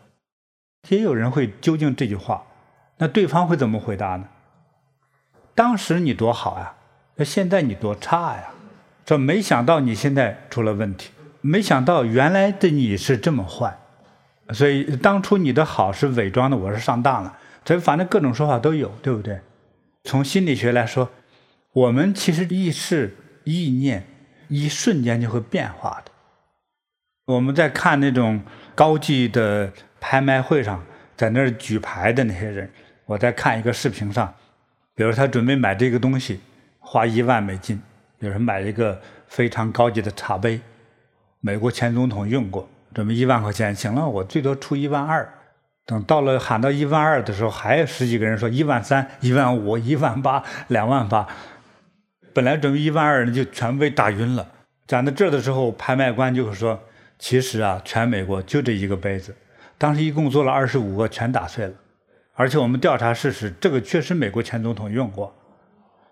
[0.88, 2.44] 也有人会究竟这句话，
[2.98, 4.29] 那对方会怎么回答呢？
[5.55, 6.75] 当时你多好呀，
[7.16, 8.51] 那现在你多差呀？
[9.05, 11.11] 这没想到你现在出了问题，
[11.43, 13.77] 没想到原来的你是这么坏，
[14.55, 17.37] 所以当初你的好是伪装的，我是上当了。
[17.65, 19.41] 所以反正各种说法都有，对不对？
[20.05, 21.11] 从心理学来说，
[21.73, 24.05] 我们其实意识、意念
[24.49, 26.11] 一瞬间就会变化的。
[27.27, 28.43] 我们在看那种
[28.75, 30.85] 高级的拍卖会上，
[31.17, 32.69] 在那儿举牌的那些人，
[33.07, 34.35] 我在看一个视频上，
[34.95, 36.41] 比如他准备买这个东西，
[36.81, 37.81] 花一万美金，
[38.19, 40.61] 比如说买一个非常高级的茶杯，
[41.45, 45.29] 美国前总统用过，准备一万块钱，行了，我最多出一万二。
[45.85, 51.27] 等到了喊到一万二的时候，还有十几个人说一万三、一万五、一万八、两万八。
[52.33, 54.47] 本来准备一万二的就全被打晕了。
[54.87, 56.79] 讲到这的时候，拍卖官就会说
[57.19, 59.35] ：“其实啊，全美国就这一个杯子，
[59.77, 61.73] 当时一共做了二十五个，全打碎了。
[62.35, 65.35] 而且我们调查事实，这个确实美国前总统用过。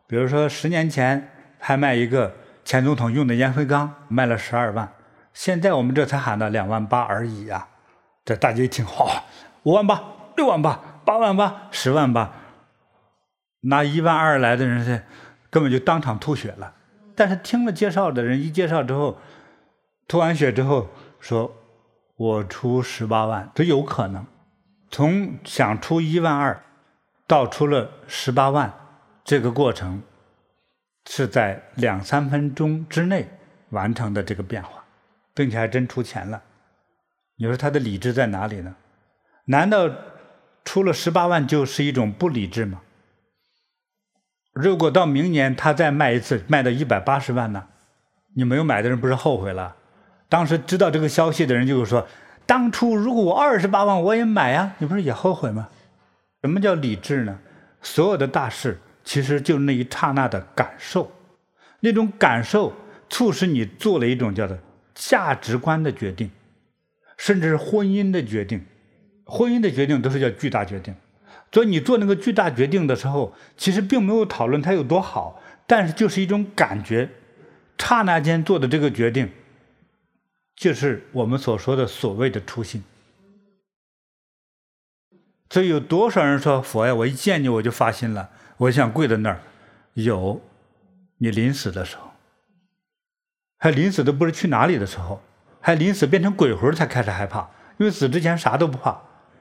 [0.09, 4.91] 比如说十年前拍卖一个前总统用的烟灰缸，卖了十二万，
[5.41, 7.67] 现在我们这才喊到两万八而已啊！
[8.27, 9.25] 这大家一听，哗！
[9.63, 10.05] 五万八、
[10.37, 12.31] 六万八、八万八、十万八，
[13.61, 15.03] 拿一万二来的人是
[15.49, 16.75] 根本就当场吐血了。
[17.17, 19.19] 但是听了介绍的人一介绍之后，
[20.07, 20.89] 吐完血之后
[21.21, 21.51] 说
[22.17, 24.27] ：“我出十八万。”这有可能。
[24.91, 26.63] 从想出一万二
[27.27, 28.71] 到出了十八万，
[29.25, 30.03] 这个过程
[31.09, 33.27] 是在两三分钟之内
[33.71, 34.80] 完成的这个变化，
[35.41, 36.43] 并且还真出钱了。
[37.37, 38.77] 你说他的理智在哪里呢？
[39.47, 39.91] 难道
[40.67, 42.83] 出了十八万就是一种不理智吗？
[44.53, 47.69] 如果到明年他再卖一次，卖到一百八十万呢？
[48.37, 49.75] 你没有买的人不是后悔了？
[50.29, 52.07] 当时知道这个消息的人就是说，
[52.45, 55.71] 当初如果我二十八万我也买呀，你不是也后悔吗？
[56.43, 57.39] 什么叫理智呢？
[57.81, 61.11] 所有的大事其实就是那一刹那的感受，
[61.81, 62.75] 那种感受
[63.09, 64.59] 促使你做了一种叫做
[65.01, 66.31] 价值观的决定，
[67.17, 68.67] 甚至是婚姻的决定。
[69.25, 70.95] 婚姻的决定都是叫巨大决定，
[71.51, 77.09] 所以你做那个巨大决定的时候，其实并没有讨论它有多好，但是就是一种感觉，
[77.79, 79.31] 刹那间做的这个决定，
[80.55, 82.85] 就是我们所说的所谓的初心。
[85.49, 89.41] 所以有多少人说佛呀，我一见你我就发心了，我想跪在那儿。
[89.95, 90.43] 有，
[91.19, 92.10] 你临死的时候，
[93.61, 95.21] 还临死都不知去哪里的时候，
[95.61, 97.43] 还临死变成鬼魂才开始害怕，
[97.77, 98.99] 因为死之前啥都不怕。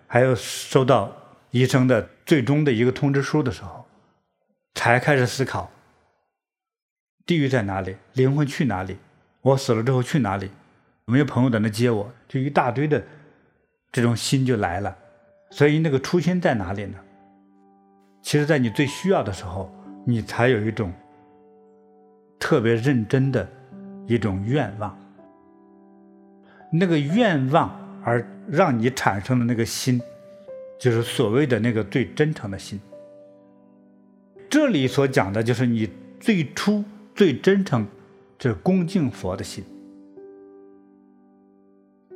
[0.07, 1.09] 还有收到
[1.51, 3.85] 医生的最终的一个通知书的时候，
[4.75, 5.71] 才开始思考：
[7.25, 7.95] 地狱在哪里？
[8.13, 8.97] 灵魂去哪里？
[9.41, 10.51] 我死了之后去哪里？
[11.05, 12.11] 有没有朋友在那接我？
[12.27, 13.01] 就一大堆的
[13.91, 14.93] 这种心就来了。
[15.51, 16.97] 所以那个初心在哪里呢？
[18.21, 19.73] 其实，在你最需要的时候，
[20.05, 20.91] 你才有一种
[22.37, 23.47] 特别认真的
[24.09, 24.93] 一种愿望。
[26.73, 27.73] 那个愿望。
[28.01, 30.01] 而让你产生的那个心，
[30.79, 32.79] 就是所谓的那个最真诚的心。
[34.49, 37.85] 这里所讲的就是你最初最真诚，
[38.37, 39.65] 这恭敬佛的心。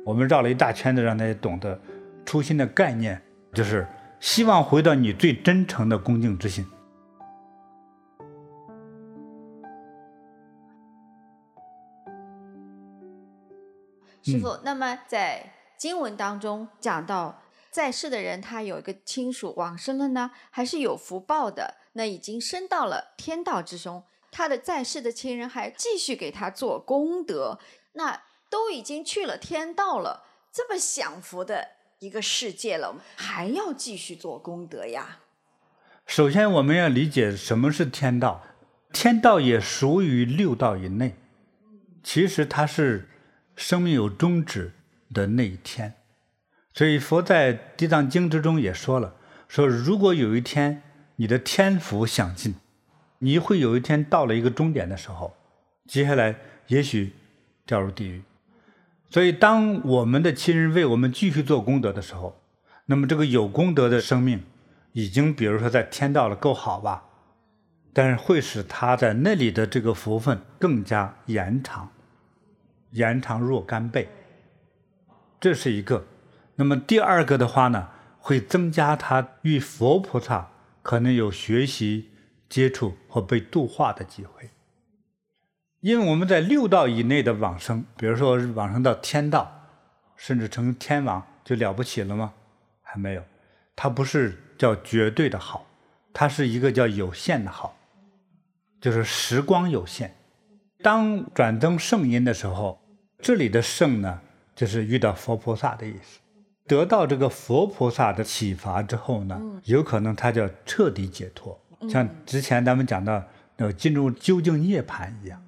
[0.06, 1.78] 我们绕了一大圈子，让大家懂得
[2.24, 3.20] 初心的概念，
[3.52, 3.86] 就是
[4.18, 6.64] 希望回到你最真诚的恭敬之心。
[14.24, 15.52] 师傅，那么在。
[15.76, 21.74] 经文当中讲到，在世的人他有一个亲属往生了呢，还是有福报的。
[21.94, 27.58] 那已经升到了天道之中，他的在世的亲人还继续给他做功德。
[27.94, 35.18] 那都已经去了天道了，这么享福的一个世界了，还要继续做功德呀？
[36.06, 38.42] 首先，我们要理解什么是天道。
[38.92, 41.16] 天道也属于六道以内，
[42.02, 43.08] 其实它是
[43.56, 44.72] 生命有终止
[45.12, 45.94] 的那一天，
[46.72, 49.14] 所以佛在《地藏经》之中也说了：
[49.48, 50.82] 说如果有一天
[51.16, 52.54] 你的天福享尽，
[53.18, 55.36] 你会有一天到了一个终点的时候，
[55.86, 56.34] 接下来
[56.66, 57.12] 也许
[57.64, 58.22] 掉入地狱。
[59.08, 62.42] 所以，当我们的亲人为我们继续做功德的时候，
[62.86, 64.42] 那么这个有功德的生命
[64.92, 67.04] 已经，比如说在天道了，够好吧？
[67.92, 71.88] 但是会使他在那里的这个福分更加延长，
[72.94, 74.08] 延长若干倍。
[75.38, 76.06] 这是一个，
[76.56, 80.48] 那么第二个的话呢，会增加他与佛菩萨
[80.82, 82.10] 可能有学习、
[82.48, 84.50] 接触或被度化的机会。
[85.80, 89.52] 因为我们在六道以内的往生，比如说往生到天道，
[90.16, 92.32] 甚至成天王，就了不起了吗？
[92.80, 93.22] 还没有，
[93.76, 95.66] 它不是叫绝对的好，
[96.12, 97.76] 它是一个叫有限的好，
[98.80, 100.14] 就是时光有限。
[100.82, 102.80] 当转增圣音的时候，
[103.24, 104.20] 这里的圣呢，
[104.54, 106.20] 就是遇到佛菩萨的意思。
[106.66, 111.58] 得到这个佛菩萨的启发之后呢，有可能他叫彻底解脱，
[111.88, 113.24] 像之前咱们讲到
[113.56, 115.42] 那个进入究竟涅槃一样。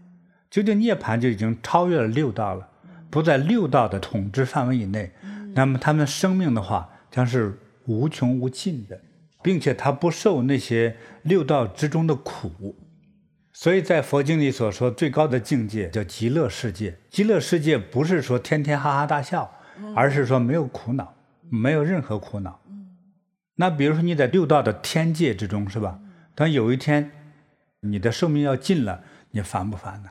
[0.51, 2.67] 究竟涅槃就已经超越了六道了，
[3.11, 5.13] 不在六道的统治范围以内。
[5.55, 8.99] 那么他们生命的话将是无穷无尽的，
[9.43, 12.75] 并且他不受那些六道之中的苦。
[13.59, 16.99] 所以在佛经里所说最高的境界叫极乐世界。
[17.09, 19.51] 极乐世界不是说天天哈哈大笑，
[19.95, 21.15] 而是说没有苦恼，
[21.49, 22.61] 没有任何苦恼。
[23.55, 25.99] 那比如说你在六道的天界之中是吧？
[26.35, 27.11] 当有一天
[27.81, 30.11] 你的寿命要尽了，你烦不烦呢？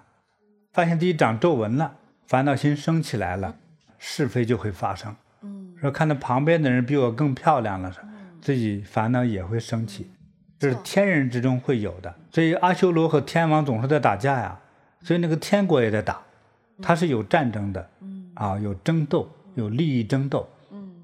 [0.74, 3.58] 发现自己长皱纹了，烦恼心升起来了，
[4.00, 5.16] 是非就会发生。
[5.44, 7.94] 嗯，说看到旁边的人比我更漂亮了，
[8.42, 10.10] 自己烦恼也会升起，
[10.58, 12.14] 这是天人之中会有的。
[12.32, 14.60] 所以阿修罗和天王总是在打架呀，
[15.02, 16.22] 所以那个天国也在打，
[16.82, 17.90] 它是有战争的，
[18.34, 20.96] 啊，有争斗，有利益争斗，嗯，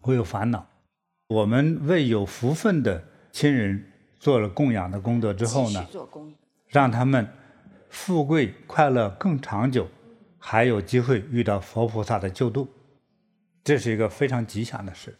[0.00, 0.66] 会有烦恼。
[1.28, 5.86] 我们为有福分的亲人做了供养的功德之后呢，
[6.68, 7.26] 让他们。
[7.94, 9.86] 富贵快乐更长久，
[10.38, 12.66] 还有机会遇到佛菩萨的救度，
[13.62, 15.14] 这是一个非常吉祥的事。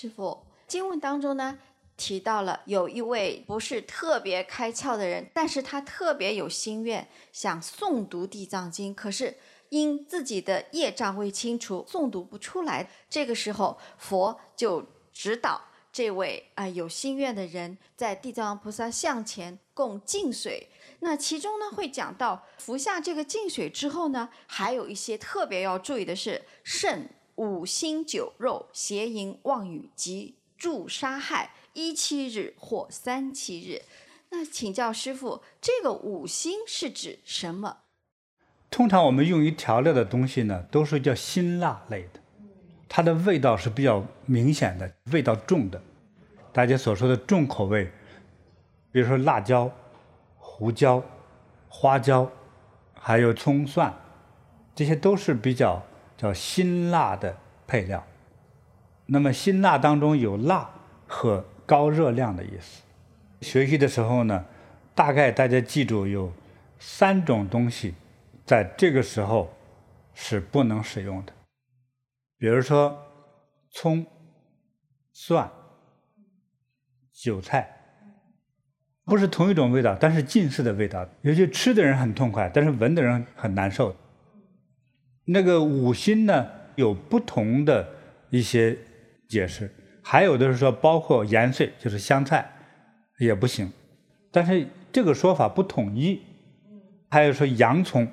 [0.00, 1.58] 师父，经文当中呢
[1.96, 9.36] 提到了有一位不是特别开窍的人，但是他特别有心愿想诵读地藏经，可是
[9.70, 12.88] 因自己的业障未清除，诵读不出来。
[13.10, 15.60] 这个时候，佛就指导。
[15.90, 20.68] 这位啊、有心愿的人，在地藏菩萨像前供净水。
[21.00, 33.82] 那其中呢，会讲到服下这个净水之后呢，还有一些特别要注意的是：肾五辛酒肉邪淫妄语及助杀害一七日或三七日。
[34.30, 37.78] 那请教师傅，这个五辛是指什么？
[38.68, 42.20] 通常我们用于调料的东西呢，都是叫辛辣类的，
[42.88, 45.80] 它的味道是比较明显的，味道重的。
[46.52, 47.92] 大家所说的重口味，
[48.90, 49.70] 比如说辣椒、
[50.36, 51.00] 胡椒、
[51.68, 52.28] 花椒，
[52.94, 53.96] 还有葱蒜，
[54.74, 55.80] 这些都是比较
[56.18, 57.34] 叫辛辣的
[57.66, 58.06] 配料。
[59.06, 60.68] 那么辛辣当中有辣
[61.06, 62.82] 和高热量的意思。
[63.40, 64.44] 学习的时候呢，
[64.94, 66.30] 大概大家记住有
[66.78, 67.94] 三种东西，
[68.44, 69.50] 在这个时候
[70.12, 71.32] 是不能使用的，
[72.36, 72.98] 比如说
[73.70, 74.04] 葱、
[75.12, 75.50] 蒜。
[77.20, 77.68] 韭菜
[79.04, 81.04] 不是同一种味道，但是近似的味道。
[81.22, 83.96] 有些吃的人很痛快，但是闻的人很难受。
[85.28, 87.88] 那个五辛呢，有不同的
[88.30, 88.76] 一些
[89.28, 89.70] 解释，
[90.02, 92.50] 还有的是说包括盐碎，就是香菜
[93.18, 93.70] 也不行。
[94.32, 96.20] 但是这个说法不统一。
[97.10, 98.06] 还有说洋葱，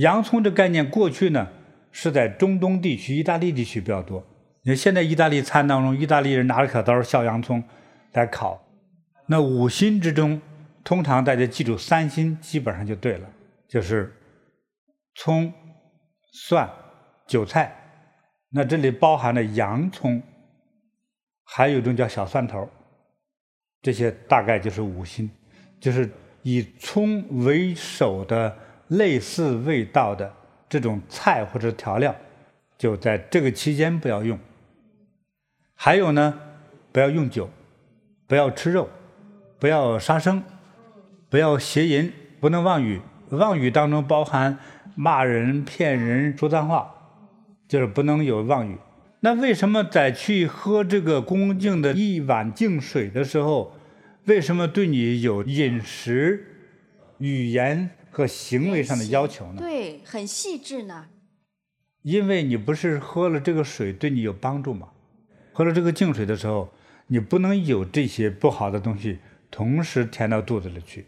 [0.00, 1.48] 洋葱这概念过去呢
[1.92, 4.24] 是在中东地区、意大利地区比较多。
[4.62, 7.62] 你看现在意大利餐当中，意大利人拿着小刀削洋葱。
[8.14, 8.58] 来烤，
[9.26, 10.40] 那五辛之中，
[10.82, 13.28] 通常大家记住三辛，基本上就对了，
[13.68, 14.10] 就是
[15.14, 15.52] 葱、
[16.34, 16.68] 蒜、
[17.26, 17.74] 韭菜。
[18.50, 20.22] 那这里包含了洋葱，
[21.44, 22.68] 还有一种叫小蒜头，
[23.80, 25.30] 这些大概就是五辛，
[25.80, 26.10] 就是
[26.42, 28.54] 以葱为首的
[28.88, 30.30] 类似味道的
[30.68, 32.14] 这种菜或者调料，
[32.76, 34.38] 就在这个期间不要用。
[35.74, 36.38] 还有呢，
[36.92, 37.48] 不要用酒。
[38.26, 38.88] 不要吃肉，
[39.60, 40.42] 不要杀生，
[41.28, 42.10] 不要邪淫，
[42.40, 42.98] 不能妄语。
[43.28, 44.58] 妄语当中包含
[44.94, 46.94] 骂人、骗人、说脏话，
[47.68, 48.76] 就是不能有妄语。
[49.20, 53.74] 那为什么在去喝这个恭敬的一碗净水的时候，
[54.24, 56.46] 为什么对你有饮食、
[57.18, 59.58] 语言和行为上的要求呢？
[59.58, 61.06] 对，很细致呢。
[62.02, 64.88] 因为你不是喝了这个水对你有帮助吗？
[65.52, 66.72] 喝了这个净水的时候。
[67.06, 69.18] 你不能有这些不好的东西
[69.50, 71.04] 同时填到肚子里去。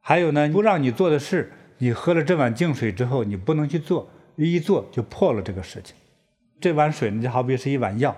[0.00, 5.94] 还有呢，不让你做的事，你喝了这碗净水之后，你不能去做，一做就破了这个事情。
[6.60, 8.16] 这碗水呢，就好比是一碗药，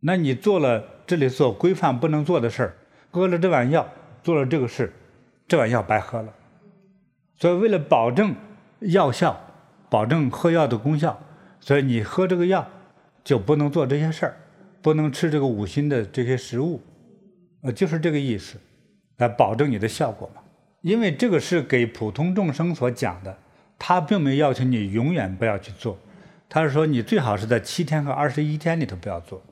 [0.00, 2.74] 那你做了这里所规范不能做的事儿，
[3.10, 3.86] 喝了这碗药，
[4.22, 4.92] 做了这个事，
[5.46, 6.32] 这碗药白喝了。
[7.36, 8.34] 所以为了保证
[8.80, 9.38] 药效，
[9.90, 11.20] 保证喝药的功效，
[11.60, 12.66] 所以你喝这个药
[13.22, 14.36] 就不能做这些事儿，
[14.80, 16.80] 不能吃这个五辛的这些食物，
[17.62, 18.56] 呃，就是这个意思，
[19.18, 20.42] 来保证你的效果嘛。
[20.82, 23.38] 因为这个是给普通众生所讲的，
[23.78, 25.98] 他并没有要求你永远不要去做，
[26.48, 29.42] 他是说你最好是在七天和二十一天里头不要做，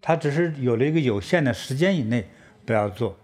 [0.00, 2.30] 他只是有了一个有限的时间以内
[2.64, 3.18] 不要做。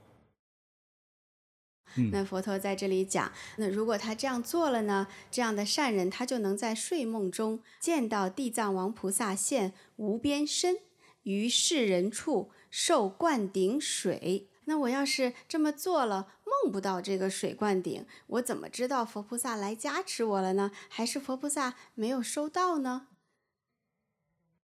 [2.13, 10.77] 那佛陀在这里讲，那如果他这样做了呢，这样的善人他就能在睡梦中见到地藏王菩萨现无边身
[11.23, 14.49] 于世人处受灌顶水。
[14.67, 16.35] 那我要是这么做了，
[16.65, 20.71] 梦不到这个水灌顶，我怎么知道佛菩萨来加持我了呢？
[20.89, 23.09] 还是佛菩萨没有收到呢？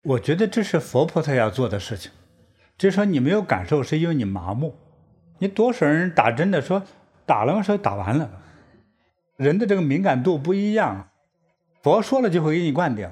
[0.03, 2.11] 我觉得这是佛菩萨要做的事情。
[2.78, 4.74] 就说你没有感受，是因为你麻木。
[5.38, 6.82] 你多少人打针的说
[7.26, 7.62] 打了吗？
[7.62, 8.43] 说打完了。
[9.36, 11.11] 人的这个敏感度不一样，
[11.82, 13.11] 佛说了就会给你灌顶，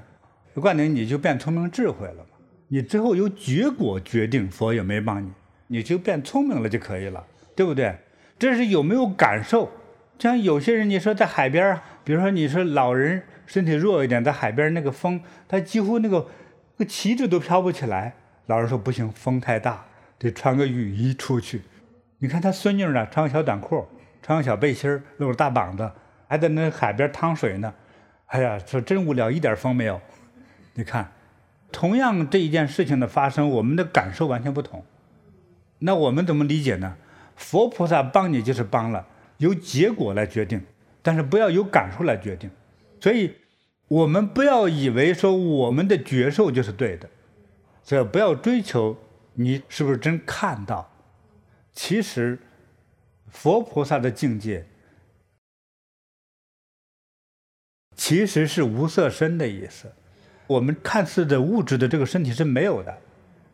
[0.54, 2.30] 灌顶你就变聪明智慧了嘛。
[2.68, 5.30] 你之后由结果决定，佛也没帮你。
[5.66, 7.98] 你就变聪明了就可以了，对不对？
[8.38, 9.70] 这是有没有感受？
[10.18, 16.26] 像有些人，你说在海边，比如说你说老人身体弱一点，在海边那个风，他几乎那个
[16.76, 18.14] 那个旗帜都飘不起来。
[18.46, 19.84] 老人说不行，风太大，
[20.18, 21.62] 得穿个雨衣出去。
[22.18, 23.86] 你看他孙女呢，穿个小短裤，
[24.22, 25.90] 穿个小背心，露着大膀子，
[26.26, 27.72] 还在那海边趟水呢。
[28.26, 30.00] 哎呀，说真无聊，一点风没有。
[30.74, 31.12] 你看，
[31.70, 34.84] 同样这一件事情的发生，我们的感受完全不同。
[35.80, 36.96] 那我们怎么理解呢？
[37.38, 39.06] 佛菩萨帮你就是帮了，
[39.38, 40.60] 由结果来决定，
[41.00, 42.50] 但是不要由感受来决定。
[43.00, 43.36] 所以，
[43.86, 47.08] 我们不要以为说我们的觉受就是对的，
[47.82, 48.98] 所以不要追求
[49.34, 50.90] 你是不是真看到。
[51.72, 52.38] 其实，
[53.30, 54.66] 佛菩萨的境界
[57.94, 59.92] 其实是无色身的意思。
[60.48, 62.98] 我们看似的物质的这个身体是没有的，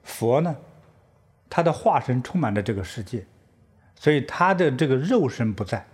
[0.02, 0.56] 佛呢？
[1.50, 3.26] 他的化身充满着这个世界，
[3.96, 5.86] 所以他的这个肉身不在，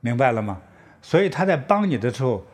[0.00, 0.60] 明白了吗？
[1.02, 2.44] 所以他在帮你的时候，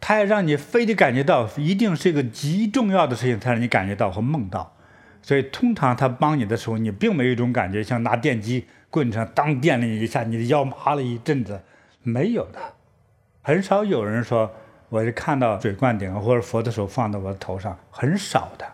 [0.00, 4.74] 他要让你非得感觉到，一定是一个极重要的事情才让你感觉到和梦到。
[5.22, 11.60] 所以通常他帮你的时候，你并没有一种感觉，像拿电击棍上当电了你一下，你的腰麻了一阵子，
[12.02, 12.58] 没有的。
[13.42, 14.52] 很少有人说
[14.88, 18.66] 我是看到水灌顶或者佛的手放到我的头上，很少的。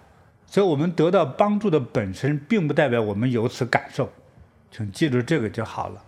[0.47, 4.11] 所以，我们得到帮助的本身，并不代表我们有此感受，
[4.73, 6.03] 请记住这个就好了。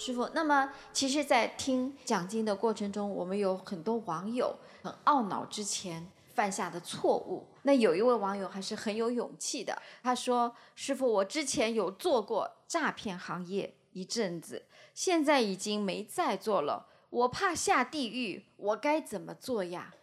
[0.00, 0.26] 师傅。
[0.32, 7.46] 那么，其实，在听讲经的过程中，我们有很多网友很懊恼之前犯下的错误。
[7.64, 16.86] 那有一位网友还是很有勇气的，他说：“师傅，我之前有做过诈骗行业一阵子，现在已经没再做了。
[17.10, 19.94] 我怕下地狱，我该怎么做呀？”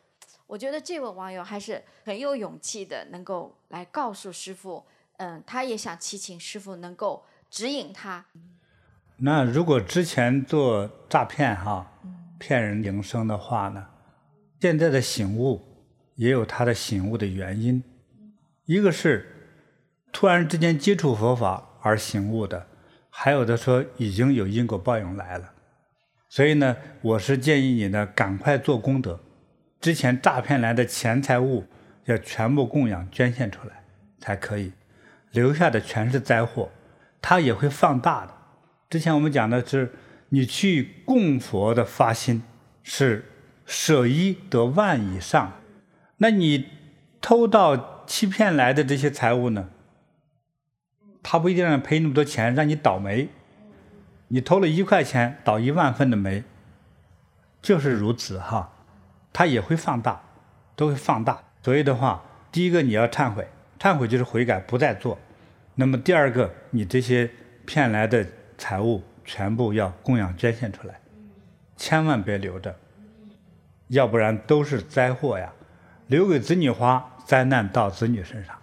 [0.45, 4.85] 我觉得这位网友还是很有勇气的，能够来告诉师傅。
[5.17, 8.23] 嗯，他也想祈请师傅能够指引他。
[9.19, 11.91] 那如果之前做诈骗哈，
[12.37, 13.83] 骗人营生的话呢，
[14.59, 15.59] 现在的醒悟
[16.15, 17.83] 也有他的醒悟的原因，
[18.65, 19.25] 一个是
[20.11, 22.67] 突然之间接触佛法而醒悟的，
[23.09, 25.51] 还有的说已经有因果报应来了，
[26.29, 29.19] 所以呢，我是建议你呢赶快做功德，
[29.81, 31.65] 之前诈骗来的钱财物
[32.05, 33.83] 要全部供养捐献出来
[34.19, 34.73] 才可以，
[35.31, 36.69] 留下的全是灾祸，
[37.19, 38.36] 它也会放大的。
[38.89, 39.91] 之前我们讲的是，
[40.29, 42.41] 你去供佛的发心
[42.83, 43.25] 是
[43.65, 45.59] 舍一得万以上，
[46.17, 46.67] 那你
[47.19, 49.69] 偷盗欺骗来的这些财物呢？
[51.21, 53.27] 他不一定让你赔那么多钱，让你倒霉。
[54.29, 56.45] 你偷了一块钱，倒一万份的霉，
[57.61, 58.71] 就是如此哈。
[59.33, 60.21] 他也会放大，
[60.77, 61.43] 都会放大。
[61.61, 62.23] 所以的话，
[62.53, 63.45] 第一个你要忏悔，
[63.77, 65.19] 忏悔就是悔改，不再做。
[65.75, 67.29] 那么第二个，你这些
[67.65, 68.25] 骗来的。
[68.57, 70.99] 财物全部要供养捐献出来，
[71.75, 72.75] 千万别留着，
[73.87, 75.51] 要不然都是灾祸呀。
[76.07, 78.55] 留给子女花，灾难到子女身上；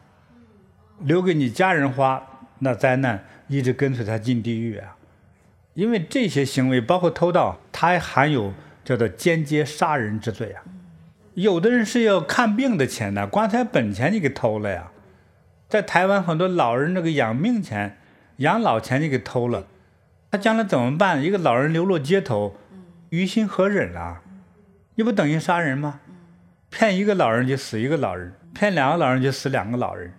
[1.00, 2.22] 留给你家人花，
[2.60, 4.96] 那灾难一直跟随他进地狱啊。
[5.74, 10.62] 因为这些行为，包括偷盗，它还含有叫做间接杀人之罪啊。
[11.34, 14.90] 有的人是要看病的钱呢，棺材本钱你给偷了呀。
[15.68, 17.98] 在台湾很多老人那个养命钱、
[18.36, 19.66] 养老钱你给偷了，
[20.34, 21.22] 他将来怎么办？
[21.22, 22.56] 一个老人流落街头，
[23.10, 24.20] 于心何忍啊？
[24.96, 26.00] 你不等于杀人吗？
[26.70, 30.12] 骗一个老人就死一个老人，骗两个老人就死两个老人，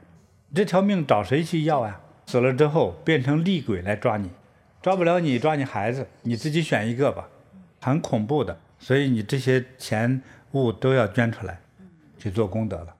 [0.54, 2.00] 这条命找谁去要啊？
[2.28, 4.32] 死了之后变成厉鬼来抓你，
[4.82, 7.28] 抓不了你抓你孩子，你自己选一个吧，
[7.82, 8.58] 很恐怖的。
[8.80, 10.22] 所以你这些钱
[10.54, 11.60] 物都要捐出来，
[12.18, 12.95] 去做功德了。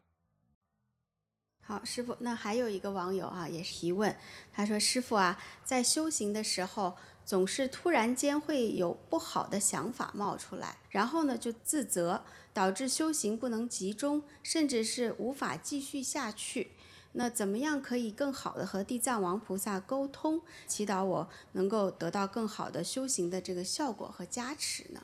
[1.68, 4.16] 好，师傅，那还有一个网友啊，也是提问，
[4.54, 6.96] 他说：“师傅啊，在修行的时候，
[7.26, 16.74] 总是突然间会有不好的想法冒出来，然后呢就自责，导致修行不能集中，甚至是无法继续下去。
[17.14, 25.02] 那怎么样可以更好的和地藏王菩萨沟通，祈祷我能够得到更好的修行的这个效果和加持呢？”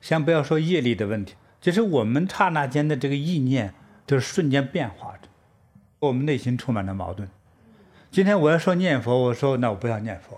[0.00, 3.74] 先不要说业力的问题，就是我们刹那间的这个意念，
[4.06, 5.28] 就是瞬间变化的。
[6.06, 7.28] 我们内心充满了矛盾。
[8.10, 10.36] 今天我要说念佛，我说那我不要念佛；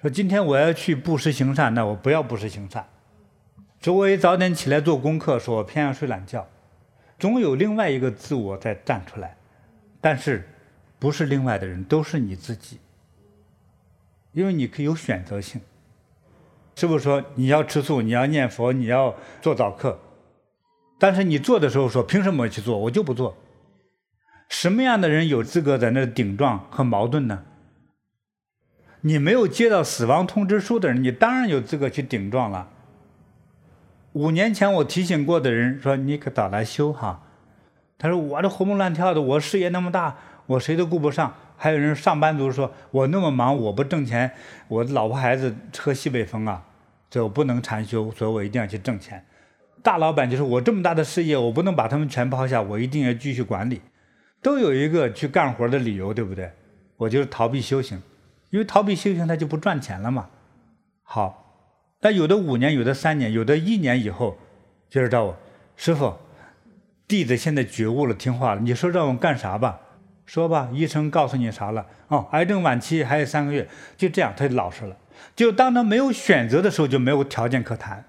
[0.00, 2.86] 说今天我要去布施行善，那我不要布施行善。
[3.80, 6.46] 说我也早点起来做功课，说我偏要睡懒觉。
[7.18, 9.36] 总有另外一个自我在站出来，
[10.00, 10.48] 但是
[10.98, 12.78] 不是另外的人，都是你自己。
[14.32, 15.60] 因为你可以有选择性。
[16.74, 19.98] 师父说你要吃素，你要念佛，你要做早课，
[20.98, 22.76] 但是你做的时候说凭什么去做？
[22.76, 23.34] 我就不做。
[24.48, 27.44] 什么样的人有资格在那顶撞和矛盾呢？
[29.02, 32.68] 你没有接到死亡通知书的人，你当然有资格去顶撞了。
[34.12, 37.22] 五年前我提醒过的人说：“你可早来修哈。”
[37.98, 40.16] 他说：“我这活蹦乱跳的，我事业那么大，
[40.46, 44.32] 我谁都顾不上。”还有人上班族说：“我那么忙，我不挣钱，
[44.68, 46.64] 我老婆孩子喝西北风啊，
[47.10, 49.24] 所以我不能禅修，所以我一定要去挣钱。”
[49.82, 53.80] 大老板就是我这么大的事业，我不能把他们全抛下，我一定要继续管理。
[54.42, 56.50] 都有一个去干活的理由，对不对？
[56.96, 58.00] 我就是逃避修行，
[58.50, 60.28] 因为逃避修行他就不赚钱了嘛。
[61.02, 61.68] 好，
[62.00, 64.38] 但有的五年，有的三年，有的一年以后，
[64.88, 65.36] 就是找我
[65.76, 66.14] 师傅，
[67.06, 69.80] 弟子现在觉悟了，听话了，你说让我干啥吧？
[70.24, 71.86] 说吧，医生告诉你啥了？
[72.08, 74.96] 哦，癌症晚期还有三个月，就这样，他就老实了。
[75.34, 78.04] 就当他没有选择的时候，就没有条件可谈。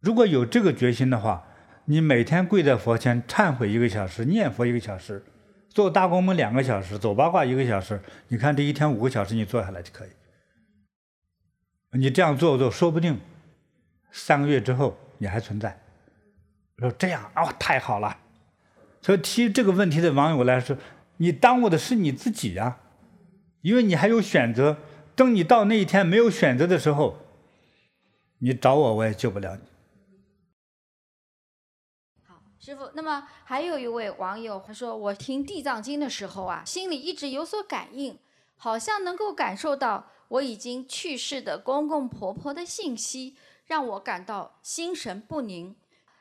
[0.00, 1.47] 如果有这个决心的话，
[1.90, 5.24] 你每天跪在佛前忏悔一个小时，念佛一个小时。
[5.70, 10.10] 做大公门两个小时，走八卦一个小时，你看这一天五个小时，你坐下来就可以。
[11.92, 13.18] 你这样做做，说不定
[14.10, 15.80] 三个月之后你还存在。
[16.78, 18.14] 说这样啊、哦，太好了。
[19.00, 20.76] 所以提这个问题的网友来说，
[21.16, 22.76] 你耽误的是你自己呀，
[23.62, 24.76] 因为你还有选择。
[25.16, 27.18] 等你到那一天没有选择的时候，
[28.40, 29.62] 你找我我也救不了你。
[32.68, 38.18] 师傅，那么还有一位网友他说：“我听《地藏经》的时候啊，心里一直有所感应，
[38.58, 45.74] 好像能够感受到我已经去世的公公婆婆的信息，让我感到心神不宁。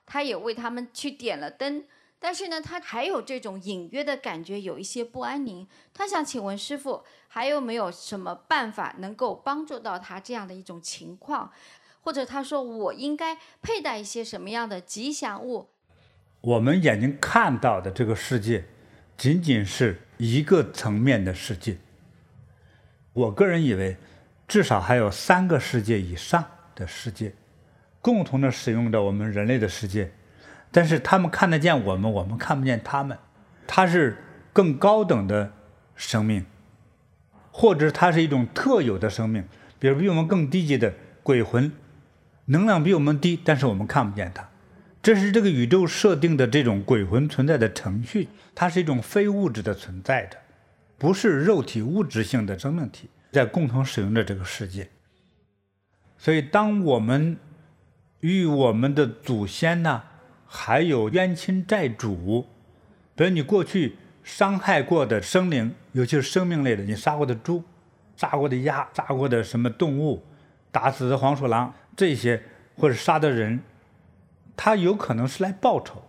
[0.06, 1.84] 他也为他们去点了灯，
[2.18, 5.68] 但是呢，他还有这种隐约的感觉，有一些不安宁。
[5.93, 11.52] 他想请问师傅，还有没有什么办法能够帮助到他这样的一种情况？
[12.04, 15.72] 或者他说我应该佩戴一些什么样的吉祥物？”
[16.41, 18.63] 我们眼睛看到的这个世界，
[19.17, 21.77] 仅仅是一个层面的世界。
[23.13, 23.97] 我个人以为，
[24.47, 27.33] 至少还有三个世界以上的世界，
[28.01, 30.11] 共同的使用着我们人类的世界。
[30.71, 33.17] 但是他们看得见我们，我们看不见他们。
[33.65, 34.17] 它是
[34.53, 35.51] 更高等的
[35.95, 36.45] 生命，
[37.51, 39.43] 或者它是一种特有的生命，
[39.79, 41.71] 比如比我们更低级的鬼魂，
[42.45, 44.47] 能量比我们低，但是我们看不见它。
[45.02, 50.38] 这是这个宇宙设定的这种鬼魂存在的程序，它是一种非物质的存在的，
[50.98, 54.89] 不是肉体物质性的生命体，在共同使用着这个世界。
[56.18, 57.38] 所以，当我们
[58.20, 60.04] 与我们的祖先呢，
[60.45, 62.45] 还有冤亲债主，
[63.16, 67.64] 比如你过去伤害过的生灵，尤其是生命类的，你杀过的猪、
[68.18, 70.26] 杀过的鸭、杀过的什么动物、
[70.70, 72.43] 打死的黄鼠狼这些，
[72.76, 73.62] 或者杀的人。
[74.58, 76.03] 他有可能是来报仇，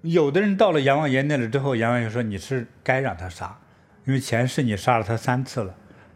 [0.00, 3.60] 有的人到了阎王爷那里之后，阎王爷说你是该让他杀，
[4.06, 5.74] 因为前世你杀了他三次了，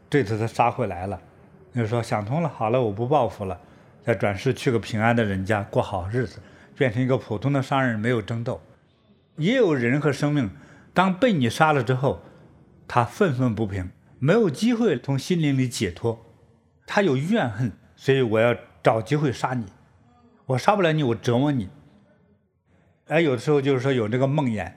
[0.08, 1.20] 这次他杀回来了，
[1.74, 3.60] 就说想通了，好了，我不报复了，
[4.02, 6.40] 再转世去个平安的人家过好日子，
[6.74, 8.60] 变成一个普通的商人，没有争斗。
[9.36, 10.50] 也有人和生命，
[10.94, 12.22] 当被你杀了之后，
[12.88, 16.24] 他愤愤不平，没有机会从心灵里解脱，
[16.86, 19.66] 他有怨恨，所以我要找机会杀你。
[20.46, 21.68] 我杀不了你，我折磨你。
[23.08, 24.72] 哎，有的时候就是说有这个梦魇，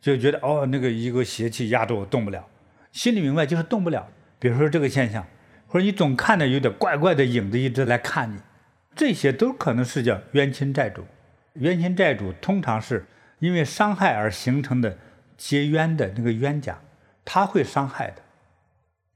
[0.00, 2.44] 就觉得哦，那个一个邪气压着我动不了，
[2.90, 4.08] 心里明白就是动不了。
[4.38, 5.26] 比如说这个现象，
[5.68, 8.40] 或者你总看着有点怪怪的影子一直来看你，
[8.94, 11.04] 这些都可能是叫冤亲债主。
[11.54, 13.06] 冤亲债主通常是
[13.38, 14.98] 因为伤害而形成的
[15.36, 16.80] 结冤的那个冤家，
[17.24, 18.22] 他会伤害的。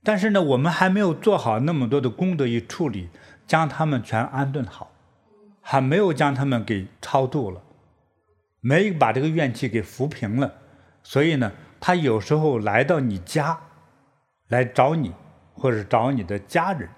[0.03, 3.11] 但是呢，我们还没有做好那么多的功德与处理，
[3.47, 4.90] 将他们全安顿好，
[5.61, 7.63] 还没有将他们给超度了。
[8.61, 10.53] 没把这个怨气给抚平了，
[11.03, 13.59] 所以呢，他有时候来到你家，
[14.49, 15.15] 来找你，
[15.55, 16.91] 或者找你的家人。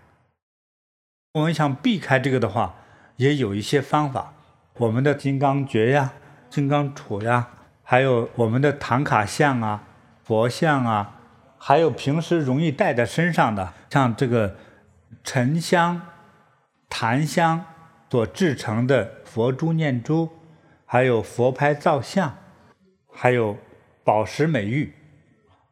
[1.34, 2.74] 我们想避开这个的话，
[3.16, 4.34] 也有一些方法。
[4.78, 6.14] 我们的金刚诀呀、
[6.50, 7.48] 金刚杵呀，
[7.84, 9.84] 还有我们的唐卡像啊、
[10.24, 11.20] 佛像啊，
[11.58, 14.56] 还有平时容易带在身上的，像这个
[15.22, 16.00] 沉香、
[16.88, 17.64] 檀香
[18.12, 20.28] 所制成的佛珠念珠。
[20.84, 22.36] 还有佛牌造像，
[23.10, 23.56] 还有
[24.04, 24.92] 宝石美玉，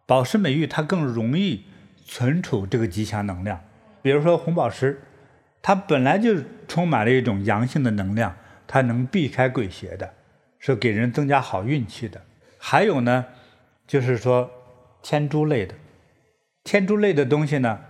[0.06, 1.66] 宝石美玉它更容易
[2.06, 3.60] 存储这个吉祥能量。
[4.00, 5.02] 比如说红宝石，
[5.60, 8.34] 它本来就充满了一种阳性的能量，
[8.66, 10.14] 它能避开鬼邪的，
[10.58, 12.22] 是给人增加好运气的。
[12.56, 13.26] 还有呢，
[13.86, 14.50] 就是说
[15.02, 15.74] 天珠类的，
[16.64, 17.80] 天珠类的东西呢，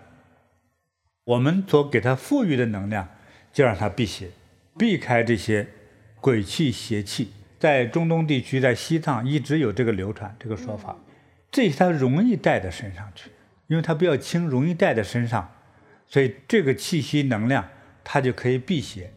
[1.23, 3.07] 我们所给它赋予的能量，
[3.53, 4.31] 就让它避邪，
[4.81, 5.69] 避开这些。
[6.23, 10.95] 鬼气邪气，在中东地区，在西藏一直有这个流传这个说法，
[11.51, 13.31] 这些它容易带到身上去，
[13.69, 15.51] 因为它比较轻，容易带在身上，
[16.07, 17.67] 所以这个气息能量
[18.05, 19.11] 它就可以辟邪。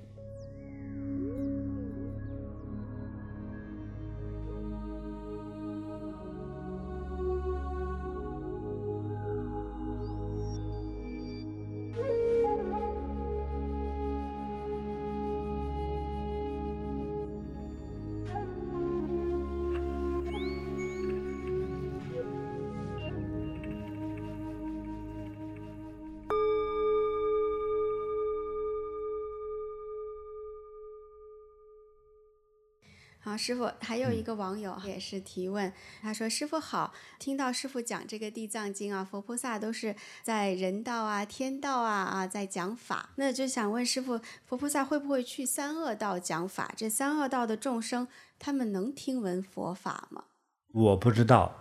[33.43, 35.69] 师傅，还有一个网友也是提问，
[36.01, 46.73] 他说：“师傅好，听到师傅讲这个《地藏经》啊，佛菩萨都是在人道啊、天道啊啊在讲法，那就想问师傅，佛菩萨会不会去三恶道讲法？
[46.77, 48.07] 这三恶道的众生，
[48.39, 50.23] 他们能听闻佛法吗？”
[50.71, 51.53] 我不知道，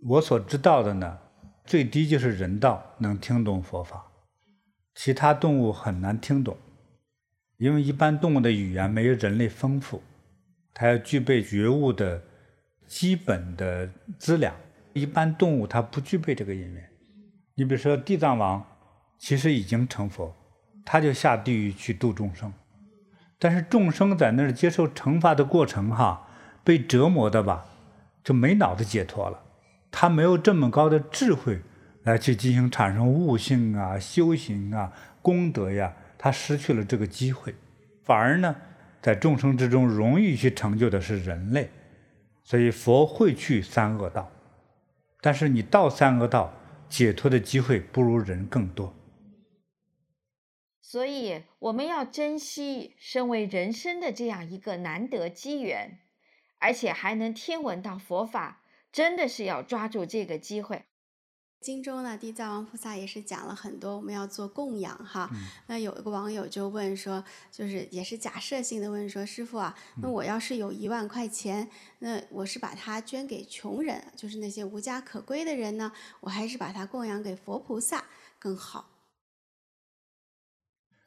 [0.00, 1.18] 我所知道的呢，
[1.64, 4.04] 最低就是人道能听懂佛法，
[4.94, 6.54] 其他动物很难听懂，
[7.56, 10.02] 因为一般动物的语言没有人类丰富。
[10.80, 12.22] 它要具备觉悟的
[12.86, 14.54] 基本的资粮，
[14.92, 16.88] 一般动物它不具备这个因缘。
[17.56, 18.64] 你比如说地藏王，
[19.18, 20.32] 其实已经成佛，
[20.84, 22.52] 他就下地狱去度众生，
[23.40, 26.28] 但是众生在那儿接受惩罚的过程哈，
[26.62, 27.66] 被折磨的吧，
[28.22, 29.42] 就没脑子解脱了，
[29.90, 31.60] 他没有这么高的智慧
[32.04, 37.56] 来去进行产生悟性啊、修行啊、功德呀，他失去了这个机会，
[38.04, 38.54] 反而呢。
[39.00, 41.70] 在众生之中，容易去成就的是人类，
[42.42, 44.30] 所以佛会去三恶道，
[45.20, 46.52] 但是你到三恶道，
[46.88, 48.94] 解脱的机会不如人更多。
[50.80, 55.98] 所以我们要珍惜身为人生的这样一个难得机缘，
[56.58, 60.86] 而且还能听闻到佛法，真的是要抓住这个机会。
[61.60, 65.28] 经中呢，地藏王菩萨也是讲了很多，我们要做供养哈。
[65.32, 75.90] 嗯、那有一个网友就问说，就是也是假设性的问说，师傅啊，那我要是有一万块钱，那我是把它捐给穷人，就是那些无家可归的人呢，
[76.20, 78.04] 我还是把它供养给佛菩萨
[78.38, 78.90] 更好？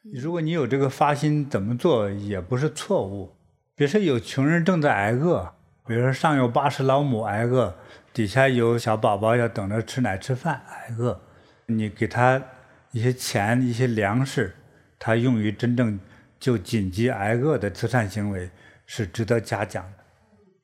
[0.02, 3.34] 如果你有这个发心，怎么做也不是错误。
[3.74, 5.54] 比如说有穷人正在挨饿，
[5.86, 7.74] 比如说上有八十老母挨饿。
[8.12, 11.18] 底下有小宝宝要等着吃奶吃饭挨饿，
[11.66, 12.42] 你给他
[12.90, 14.54] 一些钱一些粮食，
[14.98, 15.98] 他用于真正
[16.38, 18.50] 就紧急挨饿的慈善行为
[18.84, 20.04] 是值得嘉奖的，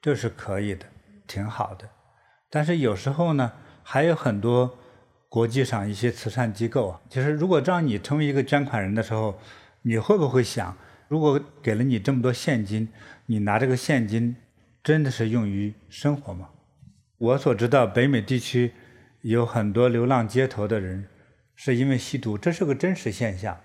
[0.03, 0.85] 这是可以的，
[1.27, 1.89] 挺好的。
[2.51, 4.79] 但是有时候呢，还有很多
[5.31, 9.41] 国际上一些慈善机构啊，其实如果让你成为一个捐款人的时候，
[9.83, 10.77] 你会不会想，
[11.09, 12.89] 如果给了你这么多现金，
[13.25, 14.37] 你拿这个现金
[14.83, 16.51] 真的是用于生活吗？
[17.19, 18.75] 我所知道，北美地区
[19.23, 21.09] 有很多流浪街头的人，
[21.57, 23.59] 是因为吸毒，这是个真实现象。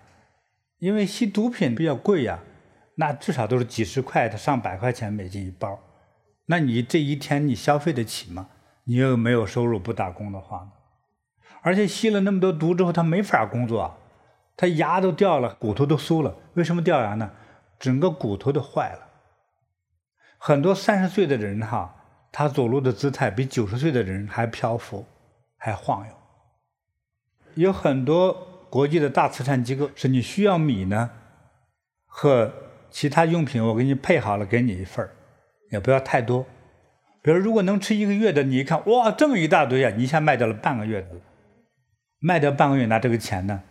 [0.80, 2.40] 因为吸毒品比较贵呀，
[2.96, 5.80] 那至少都是几十块的、上百块钱美金一包。
[6.48, 8.50] 那你这一天你消费得起吗？
[8.86, 10.68] 你又没有收入，不打工的话？
[11.62, 13.96] 而且吸了那么多毒之后，他没法工作，
[14.58, 16.36] 他牙都掉了，骨头都酥了。
[16.56, 17.32] 为什么掉牙呢？
[17.80, 19.08] 整个骨头都坏了。
[20.38, 22.03] 很多三十岁的人哈，
[22.34, 25.06] 他走路的姿态比九十岁的人还漂浮，
[25.56, 26.14] 还晃悠。
[27.54, 28.34] 有很多
[28.72, 31.12] 国际的大慈善机构，是你需要米呢，
[32.08, 32.52] 和
[32.90, 35.14] 其他用品，我给你配好了，给你一份儿，
[35.70, 36.44] 也不要太多。
[37.22, 39.94] 比如，如果能吃一个月的，你一看，哇，这么一大堆啊！
[39.96, 41.10] 你一下卖掉了半个月的，
[42.18, 43.62] 卖掉半个月拿这个钱呢，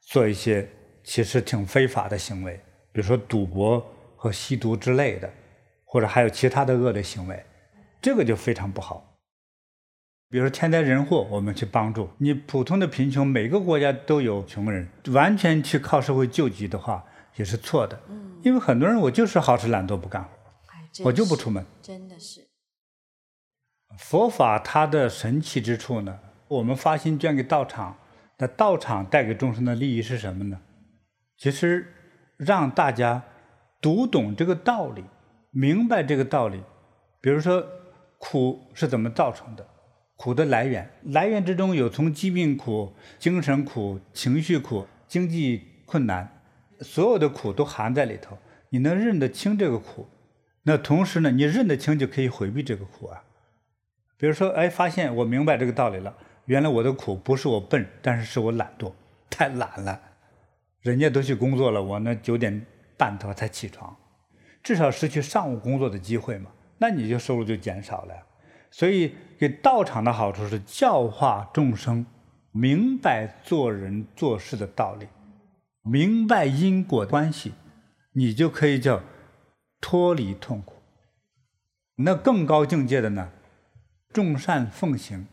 [0.00, 0.66] 做一些
[1.04, 2.58] 其实挺非法的行为，
[2.92, 3.86] 比如说赌博
[4.16, 5.30] 和吸毒之类的。
[5.88, 7.42] 或者还有其他的恶劣行为，
[8.00, 9.18] 这个就非常不好。
[10.28, 17.04] 比如说天灾人祸，我们去帮助你；普通的贫穷，每个国家都有穷人，完全去靠社会救济的话
[17.36, 18.00] 也是错的。
[18.08, 21.64] 嗯，因为很多人我就是好吃懒做不干活，我就不出门。
[21.80, 22.48] 真的是。
[23.98, 26.18] 佛法它的神奇之处呢，
[26.48, 27.96] 我们发心捐给道场，
[28.38, 30.60] 那道场带给众生的利益是什么呢？
[31.38, 31.94] 其实
[32.36, 33.22] 让大家
[33.80, 35.04] 读懂这个道理。
[35.52, 36.62] 明白这个道理，
[37.20, 37.66] 比如说
[38.28, 39.64] 苦是怎么造成的，
[40.16, 46.42] 苦的来源，来源之中有从疾病苦、精神苦、情绪苦、经济困难，
[46.80, 48.36] 所有的苦都含在里头。
[48.70, 50.08] 你能认得清这个苦，
[50.64, 53.22] 那同时呢，你认得清就可以回避这个苦啊。
[54.16, 56.12] 比如说，哎，发现我明白这个道理了，
[56.46, 58.92] 原来我的苦不是我笨，但是是我懒惰，
[59.30, 60.00] 太懒了。
[60.80, 62.66] 人家都去工作了，我那九点
[62.96, 63.96] 半多才起床。
[64.64, 68.14] 至少失去上午工作的机会嘛，那你就收入就减少了。
[68.70, 72.04] 所以给道场的好处是教化众生，
[72.52, 75.06] 明白做人做事的道理，
[75.82, 77.52] 明白因果关系，
[78.12, 79.02] 你就可以叫
[79.80, 80.74] 脱离痛苦。
[81.96, 83.30] 那更高境界的呢，
[84.12, 85.26] 众善奉行，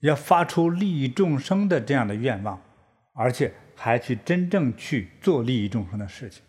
[0.00, 2.62] 要发出利益众生的这样的愿望，
[3.14, 6.42] 而且还去真正去做利益众生的事情。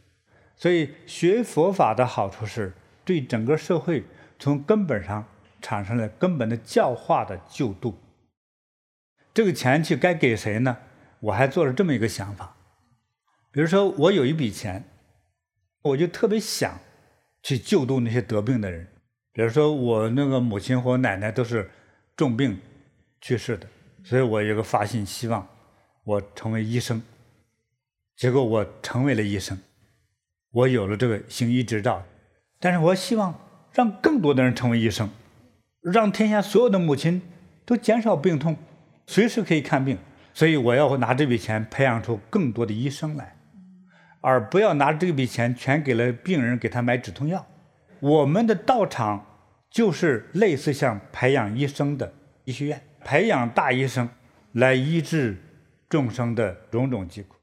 [0.55, 2.73] 所以学佛法的好处是
[3.03, 4.03] 对整个社会
[4.39, 5.25] 从根本上
[5.61, 7.97] 产生了根本的教化的救度。
[9.33, 10.77] 这个钱去该给谁呢？
[11.19, 12.55] 我还做了这么一个想法，
[13.51, 14.83] 比如说我有一笔钱，
[15.83, 16.79] 我就特别想
[17.43, 18.87] 去救度那些得病的人。
[19.31, 21.69] 比如说我那个母亲和我奶奶都是
[22.17, 22.59] 重病
[23.21, 23.67] 去世的，
[24.03, 25.47] 所以我有个发心，希望
[26.03, 27.01] 我成为医生。
[28.17, 29.57] 结果我成为了医生。
[30.51, 32.03] 我有了这个行医执照，
[32.61, 33.37] 但是我希望
[33.73, 35.09] 让更多的人成为医生，
[35.81, 37.21] 让天下所有的母亲
[37.65, 38.55] 都减少病痛，
[39.07, 39.97] 随时可以看病。
[40.33, 43.35] 所以我要拿这笔钱培养出更多的医生来，
[44.21, 47.45] 而不要拿这笔钱全给了病人，给他买止痛药。
[47.99, 49.25] 我们的道场
[49.69, 52.13] 就是类似像培养医生的
[52.45, 54.07] 医学院，培养大医生
[54.53, 55.35] 来医治
[55.89, 57.35] 众生的种种疾苦。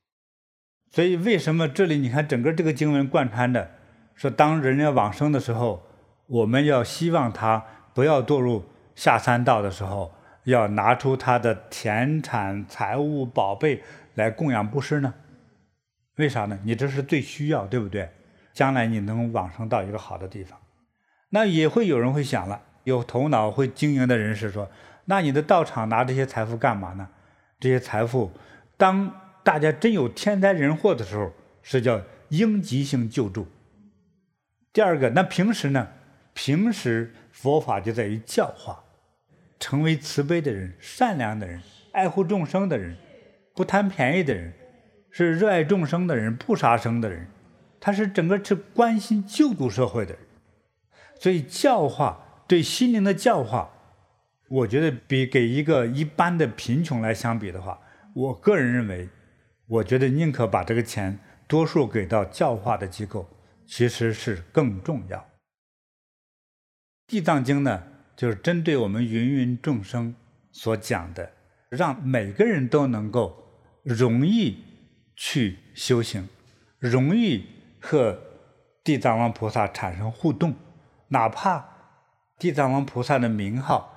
[0.90, 3.70] 所以，为什么这里你看整个这个经文贯穿的，
[4.18, 5.80] 说当人要往生的时候，
[6.26, 7.64] 我们要希望他
[7.94, 8.64] 不要堕入
[8.96, 10.12] 下三道的时候，
[10.42, 13.80] 要拿出他的田产、财物、宝贝
[14.14, 15.14] 来供养布施呢？
[16.16, 16.58] 为啥呢？
[16.64, 18.10] 你这是最需要，对不对？
[18.52, 20.58] 将来你能往生到一个好的地方。
[21.30, 24.68] 那也会有人会想了，有头脑会经营的人士说，
[25.04, 27.08] 那你的道场拿这些财富干嘛呢？
[27.60, 28.32] 这些财富
[28.76, 29.12] 当。
[29.44, 33.46] 大家真有天灾人祸的时候，是叫应急性救助。
[34.78, 35.88] 第二个，那平时呢？
[36.34, 38.84] 平时佛法就在于教化，
[39.58, 41.60] 成为慈悲的人、善良的人、
[41.90, 42.96] 爱护众生的人、
[43.56, 44.52] 不贪便宜的人，
[45.10, 47.26] 是热爱众生的人、不杀生的人，
[47.80, 50.22] 他是整个是关心救度社会的人。
[51.18, 53.68] 所以教化对心灵的教化，
[54.48, 57.80] 我觉得比给一个一般的贫穷来相比的话，
[58.14, 59.08] 我个人认为。
[59.66, 61.18] 我觉得宁可把这个钱
[61.48, 63.28] 多数给到教化的机构，
[63.68, 65.28] 其实是更重要。
[67.06, 67.82] 地藏经呢，
[68.16, 70.14] 就是针对我们芸芸众生
[70.50, 71.30] 所讲的，
[71.68, 73.36] 让每个人都能够
[73.82, 74.64] 容易
[75.14, 76.28] 去修行，
[76.78, 77.44] 容易
[77.80, 78.18] 和
[78.82, 80.54] 地藏王菩萨产生互动，
[81.08, 81.68] 哪怕
[82.38, 83.94] 地藏王菩萨的名号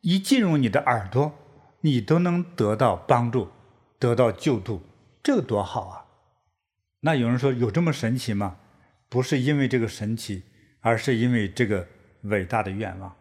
[0.00, 1.32] 一进入你的耳朵，
[1.82, 3.48] 你都能得到帮助，
[4.00, 4.82] 得到救度。
[5.22, 6.06] 这多好啊！
[7.00, 8.58] 那有人说有这么神奇吗？
[9.12, 10.42] 不是因为这个神奇，
[10.80, 11.86] 而是因为这个
[12.22, 13.14] 伟大的愿望，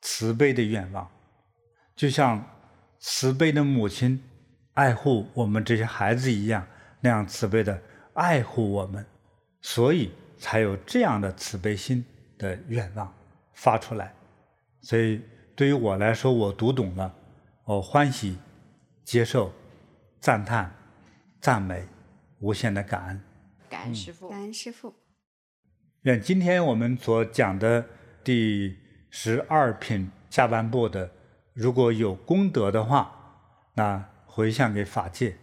[0.00, 1.06] 慈悲的愿望，
[1.94, 2.42] 就像
[2.98, 4.18] 慈悲的母亲
[4.72, 6.66] 爱护我们这些孩子一样，
[7.02, 7.78] 那样慈悲的
[8.14, 9.04] 爱护我们，
[9.60, 12.02] 所以才有这样的慈悲心
[12.38, 13.14] 的愿望
[13.52, 14.14] 发出来。
[14.80, 15.20] 所以
[15.54, 17.14] 对于我来说，我读懂了，
[17.64, 18.38] 我欢喜
[19.04, 19.52] 接受
[20.20, 20.74] 赞叹。
[21.38, 21.84] 赞美，
[22.38, 23.20] 无限的感恩，
[23.68, 24.94] 感恩师傅，感恩师父。
[26.02, 27.88] 愿今天我们所讲的
[28.24, 28.76] 第
[29.08, 31.12] 十二品下半部的，
[31.52, 35.36] 如果有功德的话，那回向给法界，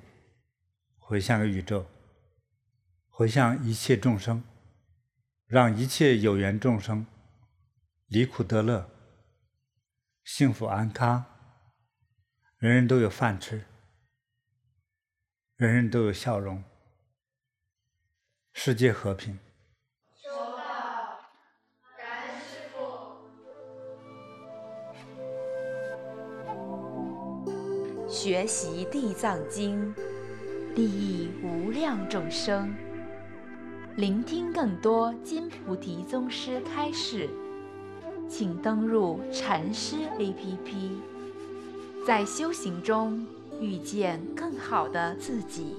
[0.97, 1.85] 回向给宇宙，
[3.07, 4.43] 回向一切众生，
[5.45, 7.05] 让一切有缘众生
[8.07, 8.89] 离苦得乐，
[10.25, 11.23] 幸福安康，
[12.57, 13.63] 人人都有饭吃，
[15.55, 16.61] 人人都有笑容，
[18.51, 19.39] 世界和平。
[28.21, 29.95] 学习《地藏经》，
[30.75, 32.75] 利益无量众生。
[33.95, 37.29] 聆听更多金菩提宗师开示，
[38.27, 40.91] 请登录禅师 APP，
[42.05, 43.25] 在修行中
[43.61, 45.77] 遇见更好的自己。